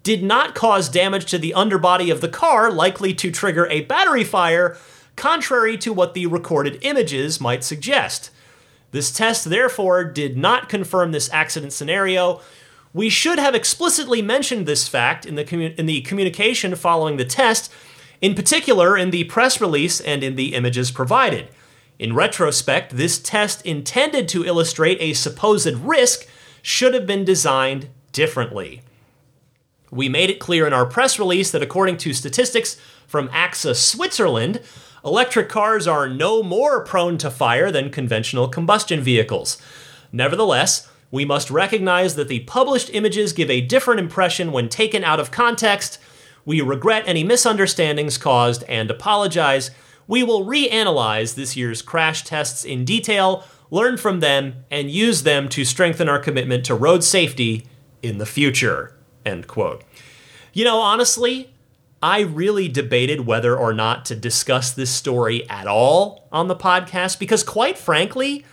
[0.03, 4.23] did not cause damage to the underbody of the car, likely to trigger a battery
[4.23, 4.77] fire,
[5.15, 8.29] contrary to what the recorded images might suggest.
[8.91, 12.39] This test, therefore, did not confirm this accident scenario.
[12.93, 17.25] We should have explicitly mentioned this fact in the, commu- in the communication following the
[17.25, 17.71] test,
[18.21, 21.49] in particular in the press release and in the images provided.
[21.97, 26.27] In retrospect, this test intended to illustrate a supposed risk
[26.61, 28.81] should have been designed differently.
[29.91, 32.77] We made it clear in our press release that according to statistics
[33.07, 34.59] from AXA Switzerland,
[35.05, 39.57] electric cars are no more prone to fire than conventional combustion vehicles.
[40.11, 45.19] Nevertheless, we must recognize that the published images give a different impression when taken out
[45.19, 45.97] of context.
[46.43, 49.71] We regret any misunderstandings caused and apologize
[50.07, 55.49] we will reanalyze this year's crash tests in detail, learn from them, and use them
[55.49, 57.67] to strengthen our commitment to road safety
[58.01, 58.95] in the future.
[59.25, 59.83] End quote.
[60.53, 61.53] You know, honestly,
[62.01, 67.17] I really debated whether or not to discuss this story at all on the podcast
[67.19, 68.45] because, quite frankly,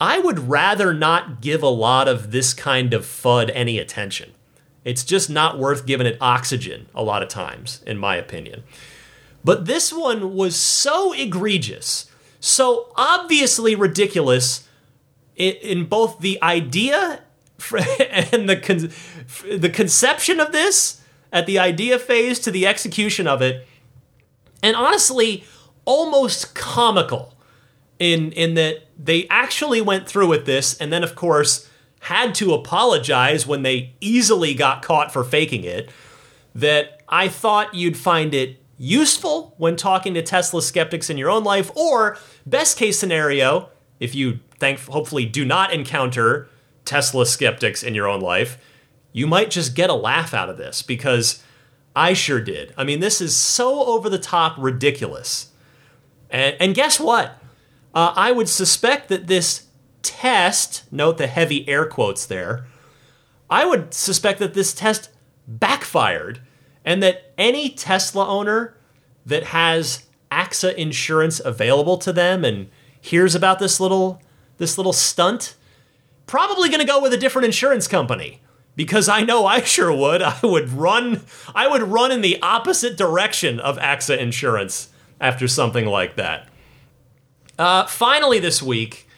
[0.00, 4.32] I would rather not give a lot of this kind of FUD any attention.
[4.84, 8.62] It's just not worth giving it oxygen a lot of times, in my opinion.
[9.46, 14.66] But this one was so egregious, so obviously ridiculous
[15.36, 17.22] in, both the idea
[18.32, 18.90] and the con-
[19.56, 21.00] the conception of this
[21.32, 23.68] at the idea phase to the execution of it,
[24.64, 25.44] and honestly,
[25.84, 27.32] almost comical
[28.00, 32.52] in in that they actually went through with this, and then of course had to
[32.52, 35.88] apologize when they easily got caught for faking it.
[36.52, 41.44] That I thought you'd find it useful when talking to Tesla skeptics in your own
[41.44, 46.48] life, or best case scenario, if you thank hopefully do not encounter
[46.84, 48.58] Tesla skeptics in your own life,
[49.12, 51.42] you might just get a laugh out of this because
[51.94, 52.74] I sure did.
[52.76, 55.50] I mean, this is so over the top ridiculous.
[56.30, 57.38] And, and guess what?
[57.94, 59.68] Uh, I would suspect that this
[60.02, 62.66] test, note the heavy air quotes there,
[63.48, 65.08] I would suspect that this test
[65.48, 66.40] backfired
[66.86, 68.74] and that any Tesla owner
[69.26, 74.22] that has AXA insurance available to them and hears about this little
[74.58, 75.54] this little stunt
[76.26, 78.40] probably going to go with a different insurance company
[78.74, 80.22] because I know I sure would.
[80.22, 81.22] I would run
[81.54, 84.88] I would run in the opposite direction of AXA insurance
[85.20, 86.48] after something like that.
[87.58, 89.08] Uh, finally, this week,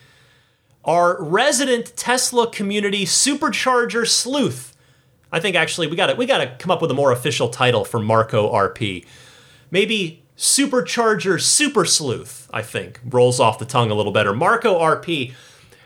[0.84, 4.76] our resident Tesla community supercharger sleuth
[5.30, 7.48] I think actually we got to we got to come up with a more official
[7.48, 9.04] title for Marco RP.
[9.70, 14.32] Maybe Supercharger Super Sleuth, I think, rolls off the tongue a little better.
[14.32, 15.32] Marco RP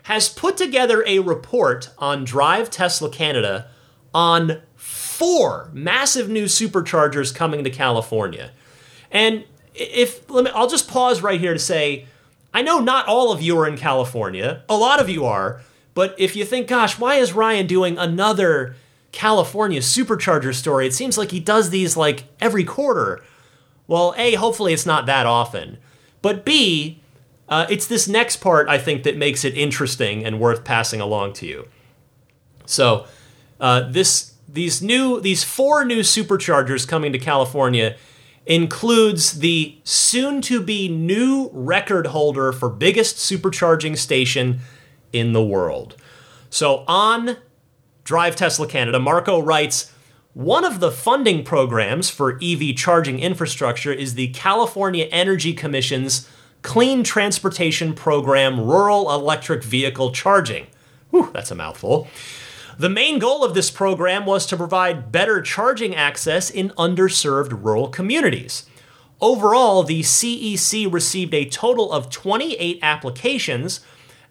[0.05, 3.69] has put together a report on Drive Tesla Canada
[4.15, 8.51] on four massive new superchargers coming to California.
[9.11, 12.07] And if let me I'll just pause right here to say
[12.53, 14.63] I know not all of you are in California.
[14.69, 15.63] A lot of you are,
[15.95, 18.77] but if you think gosh, why is Ryan doing another
[19.13, 20.87] California supercharger story.
[20.87, 23.23] It seems like he does these like every quarter.
[23.87, 25.79] Well, A, hopefully it's not that often.
[26.23, 27.01] But B,
[27.49, 31.35] uh, it's this next part I think that makes it interesting and worth passing along
[31.35, 31.69] to you.
[32.65, 33.07] So,
[33.61, 37.97] uh, this these new these four new superchargers coming to California
[38.47, 44.61] includes the soon to be new record holder for biggest supercharging station
[45.13, 45.97] in the world.
[46.51, 47.37] So on
[48.05, 49.93] Drive Tesla Canada, Marco writes
[50.35, 56.29] one of the funding programs for EV charging infrastructure is the California Energy Commission's
[56.63, 60.69] Clean Transportation Program Rural Electric Vehicle Charging.
[61.11, 62.09] Whew, that's a mouthful.
[62.79, 67.89] The main goal of this program was to provide better charging access in underserved rural
[67.89, 68.65] communities.
[69.21, 73.81] Overall, the CEC received a total of 28 applications,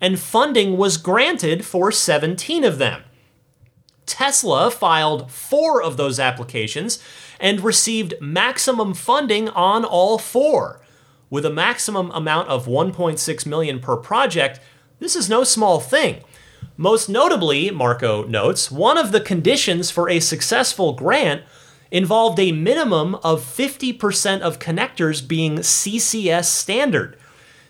[0.02, 3.04] and funding was granted for 17 of them.
[4.06, 7.02] Tesla filed four of those applications
[7.40, 10.82] and received maximum funding on all four.
[11.30, 14.60] With a maximum amount of 1.6 million per project,
[15.00, 16.24] this is no small thing.
[16.78, 21.44] Most notably, Marco notes, one of the conditions for a successful grant
[21.92, 27.18] involved a minimum of 50% of connectors being CCS standard.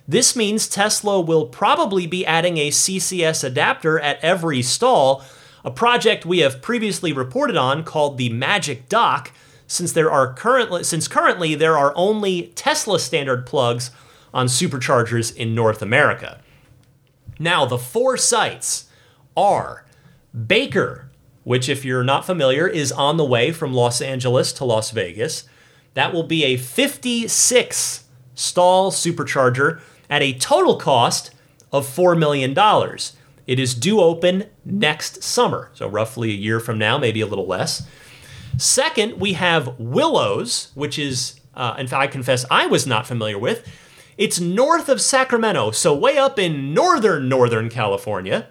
[0.07, 5.23] This means Tesla will probably be adding a CCS adapter at every stall,
[5.63, 9.31] a project we have previously reported on called the Magic Dock,
[9.67, 13.91] since there are currently since currently there are only Tesla standard plugs
[14.33, 16.41] on superchargers in North America.
[17.39, 18.87] Now, the four sites
[19.35, 19.85] are
[20.47, 21.09] Baker,
[21.43, 25.45] which, if you're not familiar, is on the way from Los Angeles to Las Vegas.
[25.93, 28.03] That will be a 56
[28.35, 31.31] stall supercharger at a total cost
[31.71, 32.53] of $4 million.
[33.51, 37.45] It is due open next summer, so roughly a year from now, maybe a little
[37.45, 37.85] less.
[38.57, 43.37] Second, we have Willows, which is, uh, in fact, I confess I was not familiar
[43.37, 43.67] with.
[44.17, 48.47] It's north of Sacramento, so way up in northern Northern California.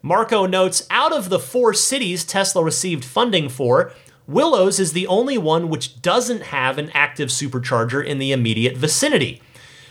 [0.00, 3.90] Marco notes out of the four cities Tesla received funding for,
[4.28, 9.42] Willows is the only one which doesn't have an active supercharger in the immediate vicinity.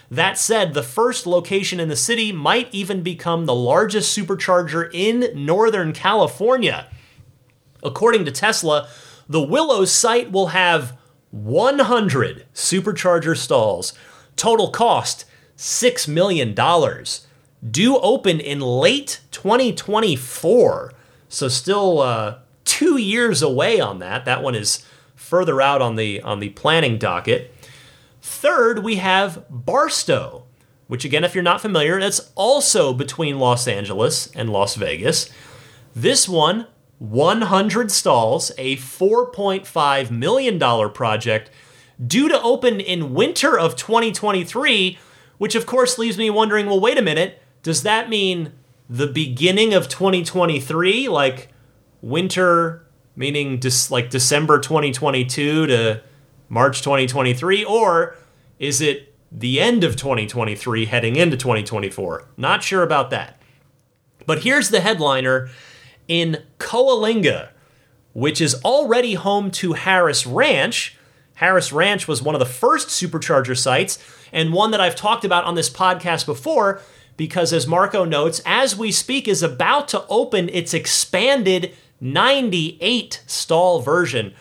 [0.10, 5.45] That said, the first location in the city might even become the largest supercharger in
[5.45, 6.88] Northern California.
[7.84, 8.88] According to Tesla,
[9.28, 10.97] the Willow site will have
[11.32, 13.93] 100 supercharger stalls.
[14.36, 15.26] Total cost
[15.58, 16.53] $6 million
[17.70, 20.93] due open in late 2024.
[21.30, 24.26] So still uh, two years away on that.
[24.26, 24.86] That one is
[25.16, 27.55] further out on the on the planning docket.
[28.28, 30.46] Third, we have Barstow,
[30.88, 35.30] which again, if you're not familiar, that's also between Los Angeles and Las Vegas.
[35.96, 36.66] This one,
[36.98, 40.60] 100 stalls, a $4.5 million
[40.92, 41.52] project,
[42.04, 44.98] due to open in winter of 2023,
[45.38, 48.54] which of course leaves me wondering well, wait a minute, does that mean
[48.90, 51.50] the beginning of 2023, like
[52.02, 56.02] winter, meaning just like December 2022 to
[56.50, 58.16] March 2023, or
[58.60, 62.28] is it the end of 2023 heading into 2024?
[62.38, 63.41] Not sure about that.
[64.26, 65.50] But here's the headliner
[66.08, 67.50] in Coalinga,
[68.14, 70.98] which is already home to Harris Ranch.
[71.36, 74.00] Harris Ranch was one of the first supercharger sites
[74.32, 76.82] and one that I've talked about on this podcast before
[77.18, 83.82] because, as Marco notes, as we speak, is about to open its expanded 98 stall
[83.82, 84.34] version.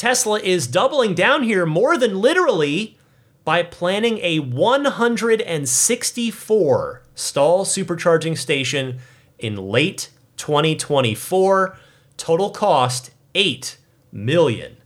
[0.00, 2.96] Tesla is doubling down here more than literally
[3.44, 8.98] by planning a 164 stall supercharging station
[9.38, 11.76] in late 2024.
[12.16, 13.76] Total cost $8
[14.10, 14.78] million.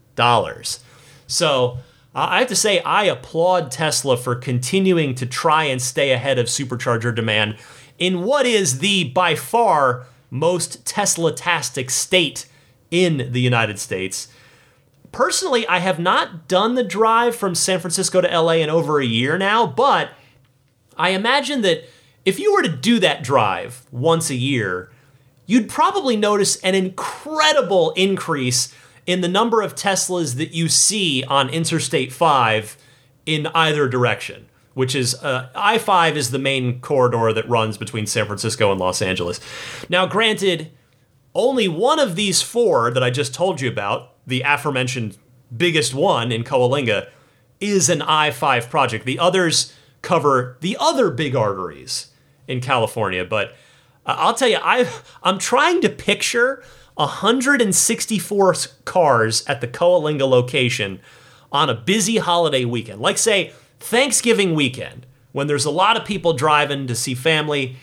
[1.27, 1.77] So,
[2.13, 6.47] I have to say, I applaud Tesla for continuing to try and stay ahead of
[6.47, 7.55] supercharger demand
[7.97, 12.47] in what is the by far most Tesla-tastic state
[12.91, 14.27] in the United States.
[15.15, 19.05] Personally, I have not done the drive from San Francisco to LA in over a
[19.05, 20.09] year now, but
[20.97, 21.85] I imagine that
[22.25, 24.91] if you were to do that drive once a year,
[25.45, 31.47] you'd probably notice an incredible increase in the number of Teslas that you see on
[31.47, 32.75] Interstate 5
[33.25, 38.05] in either direction, which is uh, I 5 is the main corridor that runs between
[38.05, 39.39] San Francisco and Los Angeles.
[39.87, 40.71] Now, granted,
[41.33, 45.17] only one of these four that I just told you about, the aforementioned
[45.55, 47.09] biggest one in Coalinga,
[47.59, 49.05] is an I 5 project.
[49.05, 52.07] The others cover the other big arteries
[52.47, 53.55] in California, but
[54.05, 54.89] uh, I'll tell you, I
[55.23, 56.63] I'm trying to picture
[56.95, 58.55] 164
[58.85, 60.99] cars at the Coalinga location
[61.51, 63.01] on a busy holiday weekend.
[63.01, 65.05] Like, say, Thanksgiving weekend,
[65.35, 67.75] when there's a lot of people driving to see family.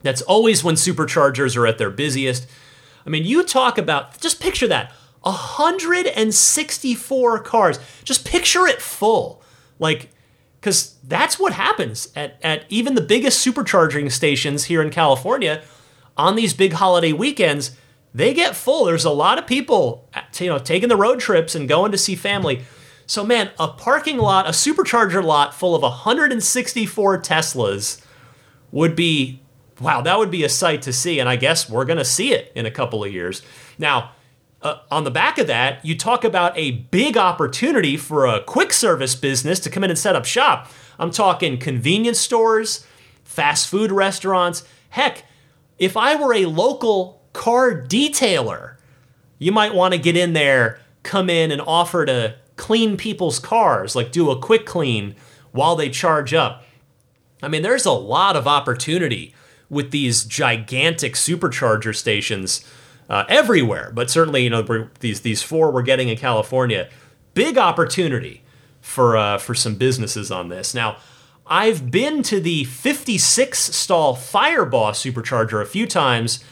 [0.00, 2.46] That's always when superchargers are at their busiest.
[3.06, 4.90] I mean, you talk about just picture that
[5.22, 7.78] 164 cars.
[8.04, 9.42] Just picture it full.
[9.78, 10.10] Like,
[10.60, 15.62] because that's what happens at, at even the biggest supercharging stations here in California
[16.16, 17.76] on these big holiday weekends.
[18.14, 18.84] They get full.
[18.84, 21.98] There's a lot of people, uh, you know, taking the road trips and going to
[21.98, 22.62] see family.
[23.06, 28.04] So, man, a parking lot, a supercharger lot full of 164 Teslas
[28.70, 29.40] would be,
[29.80, 31.18] wow, that would be a sight to see.
[31.18, 33.42] And I guess we're going to see it in a couple of years.
[33.78, 34.12] Now,
[34.62, 38.72] uh, on the back of that, you talk about a big opportunity for a quick
[38.72, 40.70] service business to come in and set up shop.
[40.98, 42.86] I'm talking convenience stores,
[43.24, 44.64] fast food restaurants.
[44.90, 45.24] Heck,
[45.78, 48.76] if I were a local car detailer,
[49.38, 53.96] you might want to get in there, come in and offer to clean people's cars,
[53.96, 55.16] like do a quick clean
[55.50, 56.64] while they charge up.
[57.42, 59.34] I mean, there's a lot of opportunity
[59.68, 62.64] with these gigantic supercharger stations
[63.08, 66.88] uh, everywhere, but certainly, you know, these these four we're getting in California,
[67.34, 68.42] big opportunity
[68.80, 70.74] for uh, for some businesses on this.
[70.74, 70.96] Now,
[71.46, 76.42] I've been to the 56 stall Firebaugh supercharger a few times,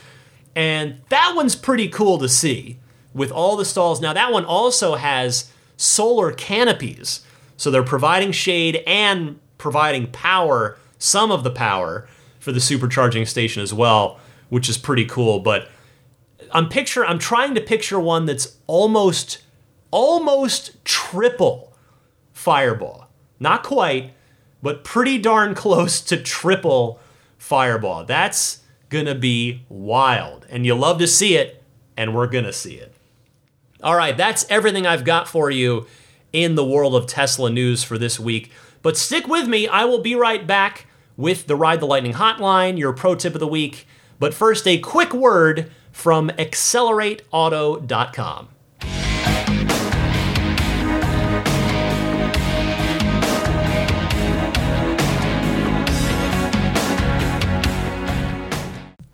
[0.54, 2.78] and that one's pretty cool to see
[3.14, 4.00] with all the stalls.
[4.00, 7.24] Now, that one also has solar canopies,
[7.56, 13.62] so they're providing shade and providing power, some of the power for the supercharging station
[13.62, 15.40] as well, which is pretty cool.
[15.40, 15.68] But
[16.52, 19.42] I'm picture I'm trying to picture one that's almost
[19.90, 21.76] almost triple
[22.34, 23.06] Firebaugh.
[23.38, 24.12] Not quite,
[24.62, 27.00] but pretty darn close to triple
[27.38, 28.06] Firebaugh.
[28.06, 30.46] That's gonna be wild.
[30.50, 31.62] And you love to see it,
[31.96, 32.94] and we're gonna see it.
[33.82, 35.86] All right, that's everything I've got for you
[36.32, 38.52] in the world of Tesla news for this week.
[38.82, 40.86] But stick with me, I will be right back
[41.16, 43.86] with the Ride the Lightning hotline, your pro tip of the week.
[44.18, 48.48] But first, a quick word from xcelerateauto.com.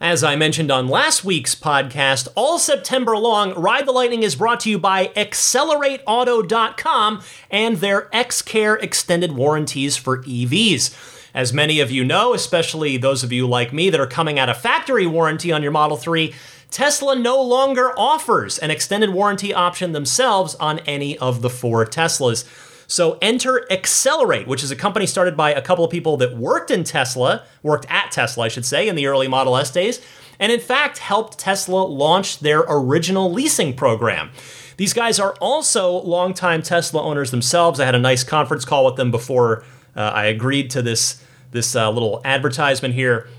[0.07, 4.61] As I mentioned on last week's podcast, all September long, Ride the Lightning is brought
[4.61, 10.95] to you by XcelerateAuto.com and their Xcare extended warranties for EVs.
[11.35, 14.49] As many of you know, especially those of you like me that are coming out
[14.49, 16.33] of factory warranty on your Model 3,
[16.77, 22.45] Tesla no longer offers an extended warranty option themselves on any of the four Teslas.
[22.87, 26.71] So enter Xcelerate, which is a company started by a couple of people that worked
[26.71, 30.03] in Tesla, worked at Tesla, I should say, in the early Model S days,
[30.39, 34.31] and in fact helped Tesla launch their original leasing program.
[34.77, 37.81] These guys are also longtime Tesla owners themselves.
[37.81, 39.65] I had a nice conference call with them before
[39.97, 43.31] uh, I agreed to this this uh, little advertisement here,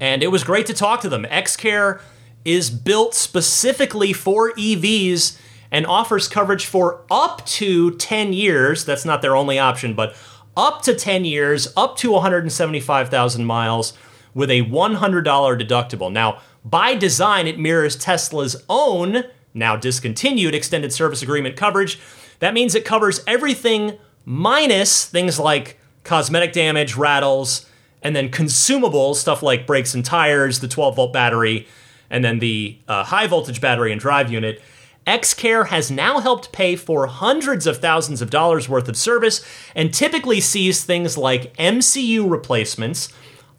[0.00, 1.24] and it was great to talk to them.
[1.24, 2.00] Xcare
[2.44, 5.38] is built specifically for EVs
[5.70, 8.84] and offers coverage for up to 10 years.
[8.84, 10.14] That's not their only option, but
[10.56, 13.92] up to 10 years, up to 175,000 miles
[14.34, 16.12] with a $100 deductible.
[16.12, 21.98] Now, by design, it mirrors Tesla's own, now discontinued, extended service agreement coverage.
[22.38, 27.66] That means it covers everything minus things like cosmetic damage, rattles,
[28.02, 31.66] and then consumables, stuff like brakes and tires, the 12 volt battery,
[32.10, 34.60] and then the uh, high voltage battery and drive unit.
[35.06, 39.44] Xcare has now helped pay for hundreds of thousands of dollars worth of service
[39.74, 43.10] and typically sees things like MCU replacements,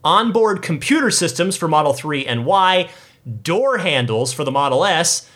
[0.03, 2.89] onboard computer systems for Model 3 and Y,
[3.43, 5.29] door handles for the Model S,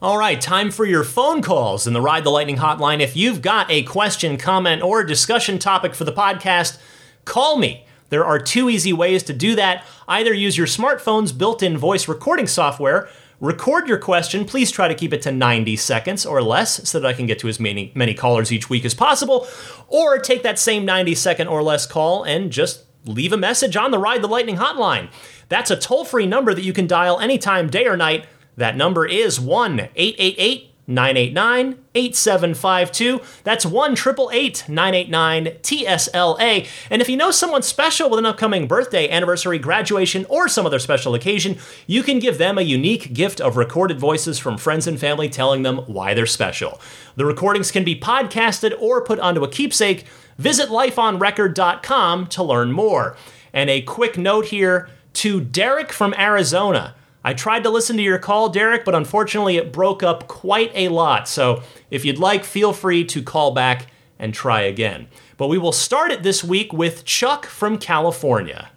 [0.00, 3.00] All right, time for your phone calls in the Ride the Lightning hotline.
[3.00, 6.78] If you've got a question, comment, or discussion topic for the podcast,
[7.24, 7.84] call me.
[8.10, 9.84] There are two easy ways to do that.
[10.06, 13.08] Either use your smartphone's built in voice recording software,
[13.40, 14.44] Record your question.
[14.44, 17.38] Please try to keep it to 90 seconds or less so that I can get
[17.40, 19.46] to as many, many callers each week as possible.
[19.86, 23.92] Or take that same 90 second or less call and just leave a message on
[23.92, 25.08] the Ride the Lightning hotline.
[25.48, 28.26] That's a toll free number that you can dial anytime, day or night.
[28.56, 33.20] That number is 1 888 989 8752.
[33.44, 36.66] That's 1 989 TSLA.
[36.90, 40.78] And if you know someone special with an upcoming birthday, anniversary, graduation, or some other
[40.78, 44.98] special occasion, you can give them a unique gift of recorded voices from friends and
[44.98, 46.80] family telling them why they're special.
[47.16, 50.06] The recordings can be podcasted or put onto a keepsake.
[50.38, 53.16] Visit lifeonrecord.com to learn more.
[53.52, 56.94] And a quick note here to Derek from Arizona.
[57.24, 60.88] I tried to listen to your call, Derek, but unfortunately it broke up quite a
[60.88, 61.28] lot.
[61.28, 63.88] So if you'd like, feel free to call back
[64.18, 65.08] and try again.
[65.36, 68.70] But we will start it this week with Chuck from California.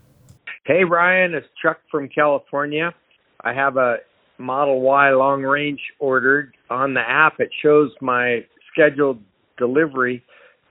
[0.66, 2.94] Hey, Ryan, it's Chuck from California.
[3.42, 3.98] I have a
[4.38, 6.54] Model Y long range ordered.
[6.70, 9.20] On the app, it shows my scheduled
[9.58, 10.24] delivery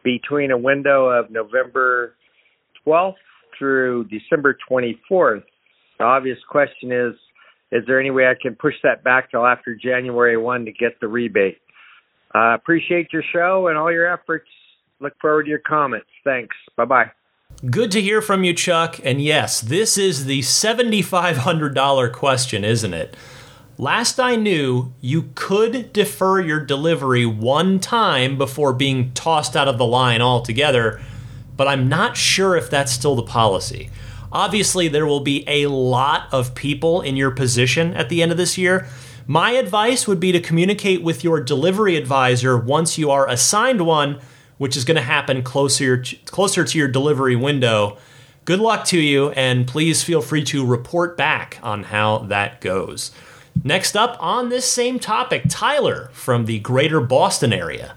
[0.02, 2.14] between a window of November
[2.86, 3.14] 12th
[3.58, 5.44] through December 24th.
[5.98, 7.14] The obvious question is
[7.72, 11.00] is there any way I can push that back till after January 1 to get
[11.00, 11.58] the rebate?
[12.34, 14.48] Uh, appreciate your show and all your efforts.
[15.00, 16.08] Look forward to your comments.
[16.24, 16.56] Thanks.
[16.76, 17.10] Bye bye.
[17.68, 19.00] Good to hear from you, Chuck.
[19.04, 23.16] And yes, this is the $7,500 question, isn't it?
[23.76, 29.78] Last I knew, you could defer your delivery one time before being tossed out of
[29.78, 31.00] the line altogether,
[31.56, 33.90] but I'm not sure if that's still the policy.
[34.32, 38.38] Obviously, there will be a lot of people in your position at the end of
[38.38, 38.86] this year.
[39.26, 44.20] My advice would be to communicate with your delivery advisor once you are assigned one,
[44.58, 47.96] which is going to happen closer to, closer to your delivery window.
[48.44, 53.12] Good luck to you, and please feel free to report back on how that goes.
[53.62, 57.96] Next up on this same topic, Tyler from the greater Boston area.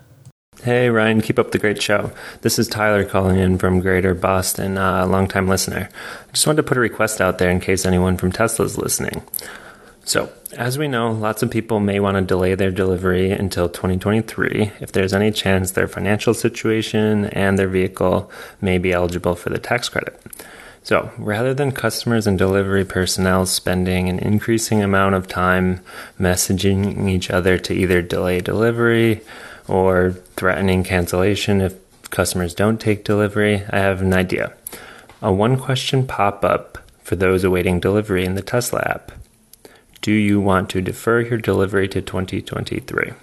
[0.64, 2.14] Hey, Ryan, keep up the great show.
[2.40, 5.90] This is Tyler calling in from Greater Boston, uh, a longtime listener.
[5.92, 8.78] I just wanted to put a request out there in case anyone from Tesla is
[8.78, 9.24] listening.
[10.06, 14.72] So, as we know, lots of people may want to delay their delivery until 2023
[14.80, 19.60] if there's any chance their financial situation and their vehicle may be eligible for the
[19.60, 20.18] tax credit.
[20.82, 25.82] So, rather than customers and delivery personnel spending an increasing amount of time
[26.18, 29.20] messaging each other to either delay delivery,
[29.68, 31.76] or threatening cancellation if
[32.10, 34.54] customers don't take delivery, I have an idea.
[35.22, 39.12] A one question pop up for those awaiting delivery in the Tesla app.
[40.02, 43.14] Do you want to defer your delivery to 2023?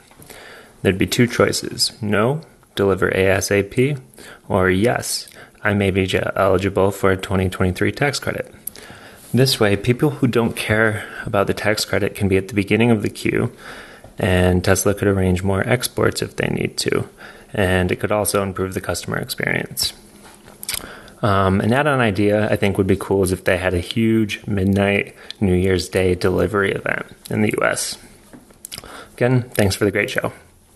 [0.82, 2.40] There'd be two choices no,
[2.74, 4.00] deliver ASAP,
[4.48, 5.28] or yes,
[5.62, 8.52] I may be eligible for a 2023 tax credit.
[9.32, 12.90] This way, people who don't care about the tax credit can be at the beginning
[12.90, 13.52] of the queue
[14.20, 17.08] and Tesla could arrange more exports if they need to,
[17.54, 19.94] and it could also improve the customer experience.
[21.22, 23.80] Um, an add on idea I think would be cool is if they had a
[23.80, 27.98] huge midnight New Year's Day delivery event in the US.
[29.14, 30.32] Again, thanks for the great show.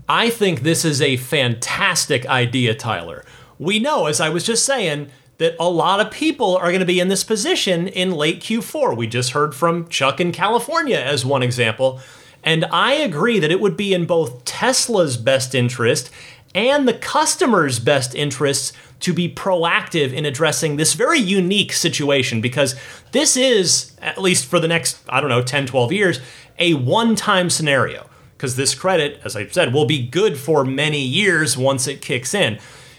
[0.08, 3.24] I think this is a fantastic idea, Tyler.
[3.58, 6.86] We know, as I was just saying, that a lot of people are going to
[6.86, 8.96] be in this position in late Q4.
[8.96, 12.00] We just heard from Chuck in California as one example.
[12.44, 16.10] And I agree that it would be in both Tesla's best interest
[16.54, 22.76] and the customer's best interests to be proactive in addressing this very unique situation because
[23.12, 26.20] this is, at least for the next, I don't know, 10, 12 years,
[26.58, 28.08] a one time scenario.
[28.36, 32.34] Because this credit, as I said, will be good for many years once it kicks
[32.34, 32.58] in.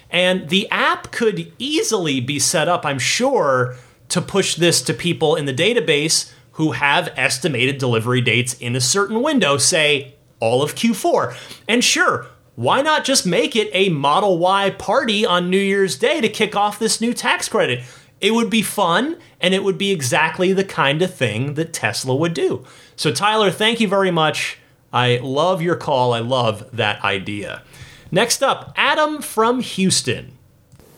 [0.10, 3.76] And the app could easily be set up, I'm sure,
[4.10, 8.82] to push this to people in the database who have estimated delivery dates in a
[8.82, 11.36] certain window, say all of Q4.
[11.68, 16.22] And sure, why not just make it a Model Y party on New Year's Day
[16.22, 17.84] to kick off this new tax credit?
[18.22, 22.16] It would be fun and it would be exactly the kind of thing that Tesla
[22.16, 22.66] would do.
[22.96, 24.58] So, Tyler, thank you very much.
[24.94, 26.14] I love your call.
[26.14, 27.64] I love that idea.
[28.12, 30.35] Next up, Adam from Houston.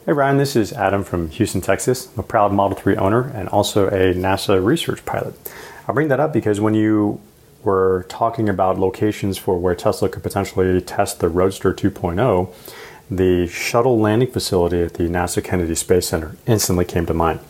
[0.07, 2.07] Hey Ryan, this is Adam from Houston, Texas.
[2.13, 5.33] I'm a proud Model 3 owner and also a NASA research pilot.
[5.85, 7.19] I bring that up because when you
[7.61, 12.53] were talking about locations for where Tesla could potentially test the Roadster 2.0,
[13.11, 17.41] the shuttle landing facility at the NASA Kennedy Space Center instantly came to mind.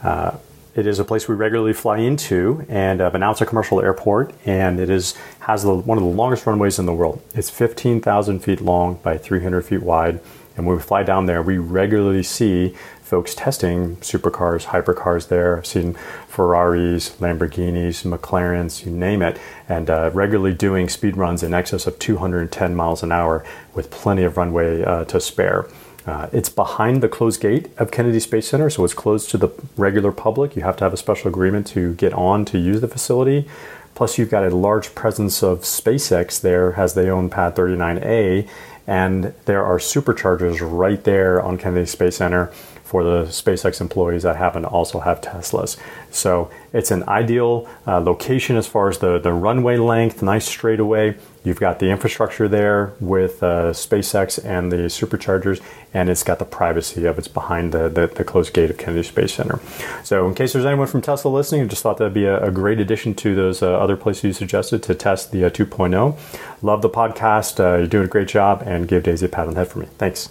[0.00, 0.36] Uh,
[0.76, 4.32] it is a place we regularly fly into, and uh, now it's a commercial airport,
[4.46, 7.20] and it is has the, one of the longest runways in the world.
[7.34, 10.20] It's 15,000 feet long by 300 feet wide
[10.58, 15.56] And when we fly down there, we regularly see folks testing supercars, hypercars there.
[15.56, 15.94] I've seen
[16.26, 19.38] Ferraris, Lamborghinis, McLarens, you name it,
[19.68, 24.24] and uh, regularly doing speed runs in excess of 210 miles an hour with plenty
[24.24, 25.68] of runway uh, to spare.
[26.06, 29.50] Uh, it's behind the closed gate of Kennedy Space Center, so it's closed to the
[29.76, 30.56] regular public.
[30.56, 33.48] You have to have a special agreement to get on to use the facility.
[33.94, 38.48] Plus, you've got a large presence of SpaceX there, as they own Pad 39A,
[38.88, 42.46] and there are superchargers right there on Kennedy Space Center
[42.84, 45.76] for the SpaceX employees that happen to also have Teslas.
[46.10, 51.18] So it's an ideal uh, location as far as the, the runway length, nice straightaway.
[51.48, 55.62] You've got the infrastructure there with uh, SpaceX and the superchargers,
[55.94, 59.02] and it's got the privacy of it's behind the, the, the, closed gate of Kennedy
[59.02, 59.58] Space Center.
[60.04, 62.50] So, in case there's anyone from Tesla listening, I just thought that'd be a, a
[62.50, 66.18] great addition to those uh, other places you suggested to test the uh, 2.0.
[66.60, 67.58] Love the podcast.
[67.58, 69.78] Uh, you're doing a great job, and give Daisy a pat on the head for
[69.78, 69.86] me.
[69.96, 70.28] Thanks.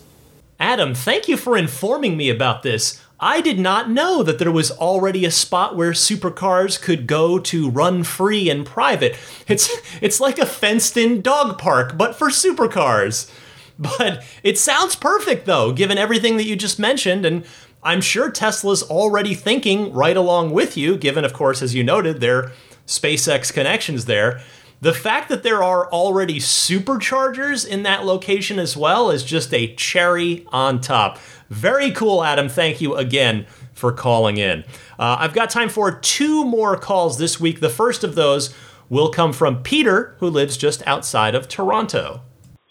[0.60, 3.02] Adam, thank you for informing me about this.
[3.20, 7.70] I did not know that there was already a spot where supercars could go to
[7.70, 9.18] run free and private.
[9.48, 13.32] It's it's like a fenced-in dog park, but for supercars.
[13.80, 17.44] But it sounds perfect though, given everything that you just mentioned, and
[17.84, 22.20] I'm sure Tesla's already thinking right along with you, given of course, as you noted,
[22.20, 22.52] their
[22.86, 24.42] SpaceX connections there.
[24.80, 29.74] The fact that there are already superchargers in that location as well is just a
[29.74, 31.18] cherry on top.
[31.50, 32.50] Very cool, Adam.
[32.50, 34.64] Thank you again for calling in.
[35.00, 37.60] Uh, I've got time for two more calls this week.
[37.60, 38.54] The first of those
[38.90, 42.22] will come from Peter, who lives just outside of Toronto.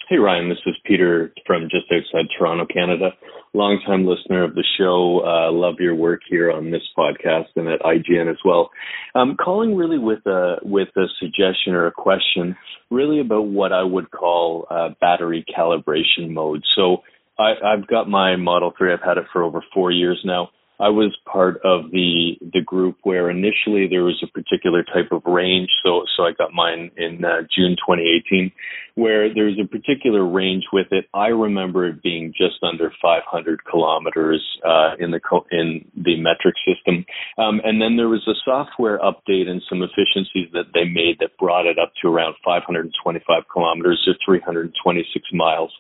[0.09, 0.49] Hey, Ryan.
[0.49, 3.13] This is Peter from just outside Toronto, Canada
[3.57, 5.23] longtime listener of the show.
[5.25, 8.71] Uh, love your work here on this podcast and at IGN as well.
[9.15, 12.55] I'm calling really with a with a suggestion or a question,
[12.91, 16.63] really about what I would call uh, battery calibration mode.
[16.77, 16.99] So
[17.39, 18.93] I, I've got my Model 3.
[18.93, 20.51] I've had it for over four years now.
[20.79, 25.23] I was part of the the group where initially there was a particular type of
[25.25, 25.71] range.
[25.83, 28.53] So so I got mine in uh, June 2018,
[28.95, 31.07] where there was a particular range with it.
[31.15, 35.21] I remember it being just under 500 kilometers uh, in the
[35.51, 37.07] in the metric system,
[37.39, 41.39] um, and then there was a software update and some efficiencies that they made that
[41.39, 45.73] brought it up to around 525 kilometers or 326 miles.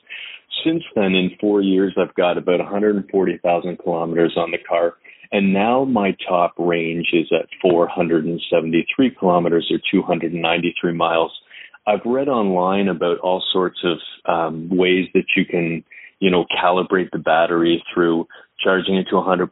[0.64, 4.94] Since then, in four years, I've got about 140,000 kilometers on the car.
[5.32, 11.32] And now my top range is at 473 kilometers or 293 miles.
[11.86, 13.98] I've read online about all sorts of
[14.32, 15.84] um, ways that you can,
[16.20, 18.26] you know, calibrate the battery through
[18.62, 19.48] charging it to 100%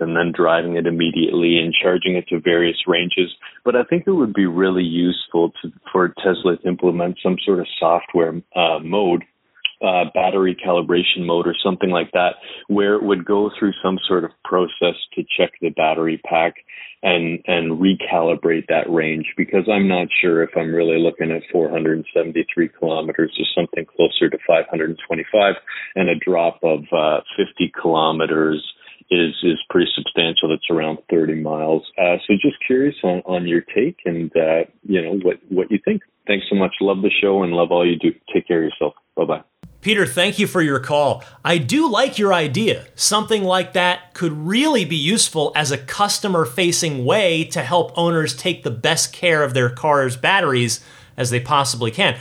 [0.00, 3.34] and then driving it immediately and charging it to various ranges.
[3.64, 7.60] But I think it would be really useful to, for Tesla to implement some sort
[7.60, 9.24] of software uh, mode
[9.82, 12.36] uh, battery calibration mode or something like that,
[12.68, 16.54] where it would go through some sort of process to check the battery pack
[17.02, 22.68] and and recalibrate that range because I'm not sure if I'm really looking at 473
[22.78, 25.54] kilometers or something closer to 525,
[25.94, 28.62] and a drop of uh, 50 kilometers
[29.10, 30.52] is is pretty substantial.
[30.52, 31.82] It's around 30 miles.
[31.98, 35.78] Uh, so just curious on, on your take and uh, you know what what you
[35.84, 36.02] think.
[36.26, 36.72] Thanks so much.
[36.80, 38.12] Love the show and love all you do.
[38.34, 38.94] Take care of yourself.
[39.16, 39.42] Bye bye.
[39.80, 41.22] Peter, thank you for your call.
[41.44, 42.86] I do like your idea.
[42.96, 48.34] Something like that could really be useful as a customer facing way to help owners
[48.34, 50.80] take the best care of their car's batteries
[51.16, 52.18] as they possibly can.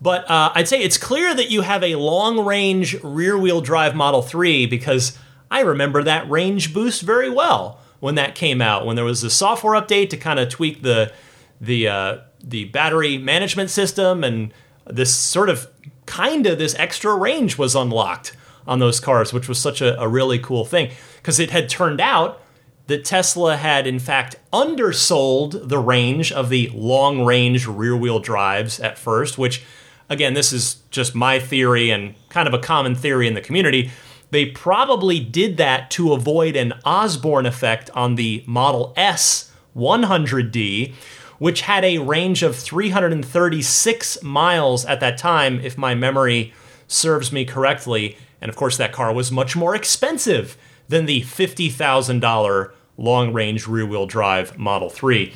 [0.00, 3.94] But uh, I'd say it's clear that you have a long range rear wheel drive
[3.94, 5.18] Model 3 because
[5.50, 9.30] I remember that range boost very well when that came out, when there was a
[9.30, 11.12] software update to kind of tweak the,
[11.60, 14.54] the, uh, the battery management system and
[14.86, 15.68] this sort of
[16.10, 18.36] kind of this extra range was unlocked
[18.66, 22.00] on those cars, which was such a, a really cool thing because it had turned
[22.00, 22.42] out
[22.88, 28.80] that Tesla had in fact undersold the range of the long range rear wheel drives
[28.80, 29.62] at first, which
[30.08, 33.92] again, this is just my theory and kind of a common theory in the community.
[34.32, 40.92] They probably did that to avoid an Osborne effect on the Model S 100D,
[41.40, 46.52] which had a range of 336 miles at that time, if my memory
[46.86, 48.16] serves me correctly.
[48.42, 53.86] And of course, that car was much more expensive than the $50,000 long range rear
[53.86, 55.32] wheel drive Model 3.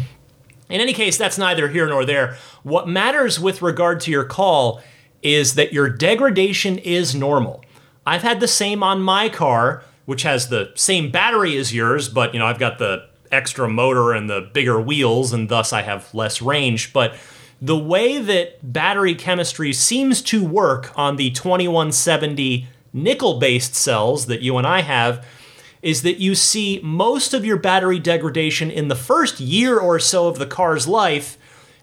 [0.69, 2.37] In any case, that's neither here nor there.
[2.63, 4.83] What matters with regard to your call
[5.23, 7.65] is that your degradation is normal.
[8.07, 12.35] I've had the same on my car, which has the same battery as yours, but
[12.35, 16.15] you know, I've got the extra motor and the bigger wheels, and thus I have
[16.15, 16.93] less range.
[16.93, 17.15] But
[17.61, 24.41] the way that battery chemistry seems to work on the 2170 nickel based cells that
[24.41, 25.27] you and I have
[25.83, 30.29] is that you see most of your battery degradation in the first year or so
[30.29, 31.37] of the car's life,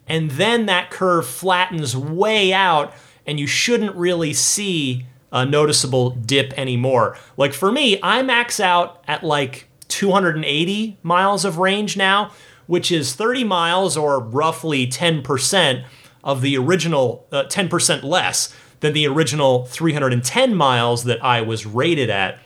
[0.08, 2.94] and then that curve flattens way out,
[3.28, 7.18] and you shouldn't really see a noticeable dip anymore.
[7.38, 12.32] Like for me, I max out at like 280 miles of range now,
[12.66, 15.84] which is 30 miles or roughly 10%
[16.24, 22.10] of the original, uh, 10% less than the original 310 miles that I was rated
[22.10, 22.40] at.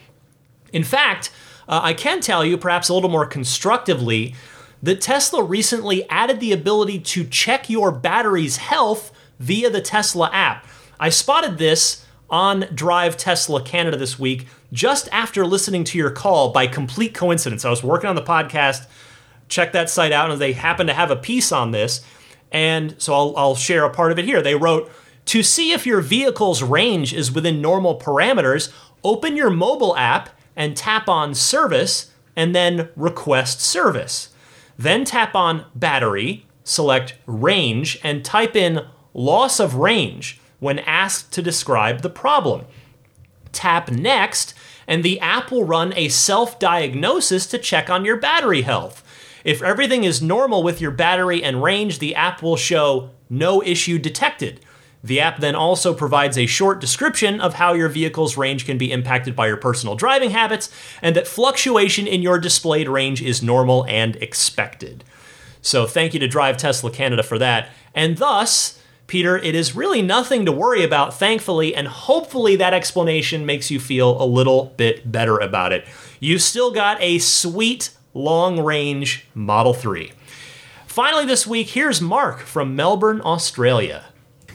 [0.73, 1.31] In fact,
[1.67, 4.35] uh, I can tell you, perhaps a little more constructively,
[4.83, 10.67] that Tesla recently added the ability to check your battery's health via the Tesla app.
[10.99, 16.51] I spotted this on Drive Tesla Canada this week just after listening to your call
[16.51, 17.65] by complete coincidence.
[17.65, 18.85] I was working on the podcast,
[19.47, 22.01] checked that site out, and they happened to have a piece on this.
[22.51, 24.41] And so I'll, I'll share a part of it here.
[24.41, 24.91] They wrote,
[25.25, 28.71] to see if your vehicle's range is within normal parameters,
[29.03, 34.29] open your mobile app and tap on Service and then Request Service.
[34.77, 41.41] Then tap on Battery, select Range, and type in Loss of Range when asked to
[41.41, 42.65] describe the problem.
[43.51, 44.53] Tap Next,
[44.87, 49.03] and the app will run a self diagnosis to check on your battery health.
[49.43, 53.99] If everything is normal with your battery and range, the app will show no issue
[53.99, 54.59] detected.
[55.03, 58.91] The app then also provides a short description of how your vehicle's range can be
[58.91, 63.85] impacted by your personal driving habits, and that fluctuation in your displayed range is normal
[63.85, 65.03] and expected.
[65.61, 67.69] So, thank you to Drive Tesla Canada for that.
[67.93, 73.45] And thus, Peter, it is really nothing to worry about, thankfully, and hopefully that explanation
[73.45, 75.85] makes you feel a little bit better about it.
[76.19, 80.11] You've still got a sweet long range Model 3.
[80.87, 84.05] Finally, this week, here's Mark from Melbourne, Australia.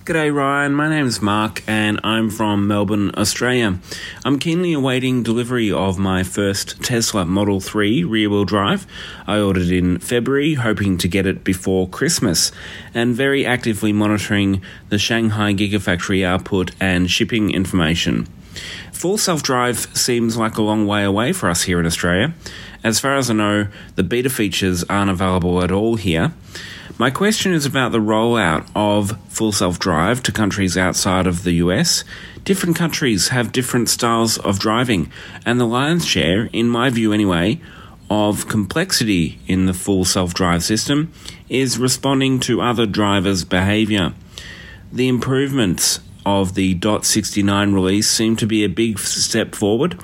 [0.03, 3.79] G'day Ryan, my name's Mark and I'm from Melbourne, Australia.
[4.25, 8.87] I'm keenly awaiting delivery of my first Tesla Model 3 rear wheel drive.
[9.27, 12.51] I ordered in February, hoping to get it before Christmas,
[12.95, 18.27] and very actively monitoring the Shanghai Gigafactory output and shipping information.
[18.93, 22.33] Full self drive seems like a long way away for us here in Australia.
[22.83, 26.33] As far as I know, the beta features aren't available at all here.
[27.01, 31.53] My question is about the rollout of full self drive to countries outside of the
[31.53, 32.05] US.
[32.45, 35.11] Different countries have different styles of driving,
[35.47, 37.59] and the lion's share, in my view anyway,
[38.11, 41.11] of complexity in the full self drive system
[41.49, 44.13] is responding to other drivers' behavior.
[44.93, 49.99] The improvements of the .69 release seem to be a big step forward,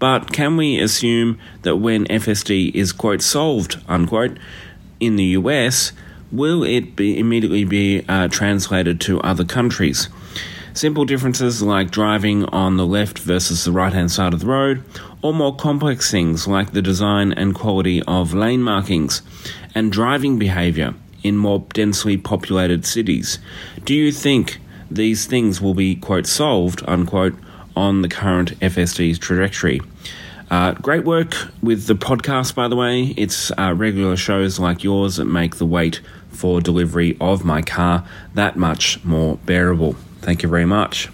[0.00, 4.36] but can we assume that when FSD is quote solved unquote
[4.98, 5.92] in the US,
[6.32, 10.08] will it be immediately be uh, translated to other countries?
[10.72, 14.84] Simple differences like driving on the left versus the right hand side of the road,
[15.20, 19.22] or more complex things like the design and quality of lane markings
[19.74, 23.38] and driving behavior in more densely populated cities.
[23.84, 24.58] Do you think
[24.90, 27.34] these things will be, quote, solved, unquote,
[27.76, 29.80] on the current FSD's trajectory?
[30.50, 33.14] Uh, great work with the podcast, by the way.
[33.16, 36.00] It's uh, regular shows like yours that make the wait
[36.30, 39.94] for delivery of my car that much more bearable.
[40.20, 41.08] Thank you very much.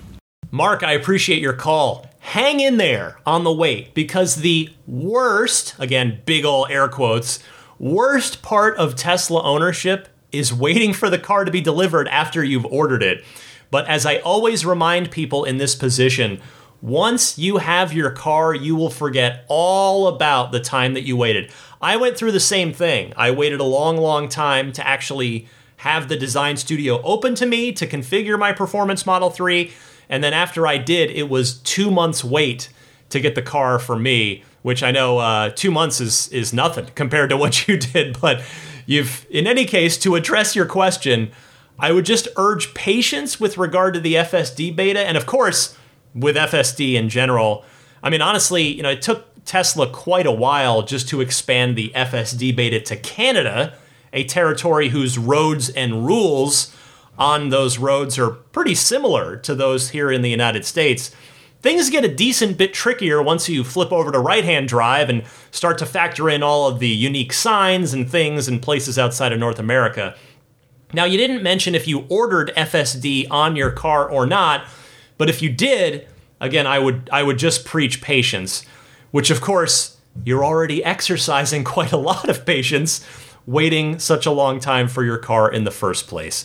[0.51, 2.07] Mark, I appreciate your call.
[2.21, 7.39] Hang in there on the wait because the worst, again, big ol' air quotes,
[7.79, 12.67] worst part of Tesla ownership is waiting for the car to be delivered after you've
[12.67, 13.25] ordered it.
[13.71, 16.41] But as I always remind people in this position,
[16.83, 21.51] once you have your car, you will forget all about the time that you waited.
[21.87, 23.13] I went through the same thing.
[23.17, 27.71] I waited a long, long time to actually have the design studio open to me
[27.75, 29.71] to configure my performance Model 3.
[30.09, 32.71] And then after I did, it was two months wait
[33.11, 36.87] to get the car for me, which I know uh, two months is is nothing
[36.97, 38.21] compared to what you did.
[38.21, 38.43] But
[38.85, 41.31] you've, in any case, to address your question,
[41.79, 45.79] I would just urge patience with regard to the FSD beta, and of course,
[46.17, 47.65] with FSD in general.
[48.03, 51.91] I mean, honestly, you know, it took Tesla quite a while just to expand the
[51.95, 53.79] FSD beta to Canada,
[54.13, 56.75] a territory whose roads and rules
[57.19, 61.15] on those roads are pretty similar to those here in the United States.
[61.63, 65.23] Things get a decent bit trickier once you flip over to right hand drive and
[65.51, 69.39] start to factor in all of the unique signs and things in places outside of
[69.39, 70.15] North America.
[70.93, 74.67] Now, you didn't mention if you ordered FSD on your car or not,
[75.19, 76.07] but if you did,
[76.41, 78.65] again, I would I would just preach patience
[79.17, 79.97] which of course
[80.27, 83.03] you're already exercising quite a lot of patience
[83.47, 86.45] waiting such a long time for your car in the first place.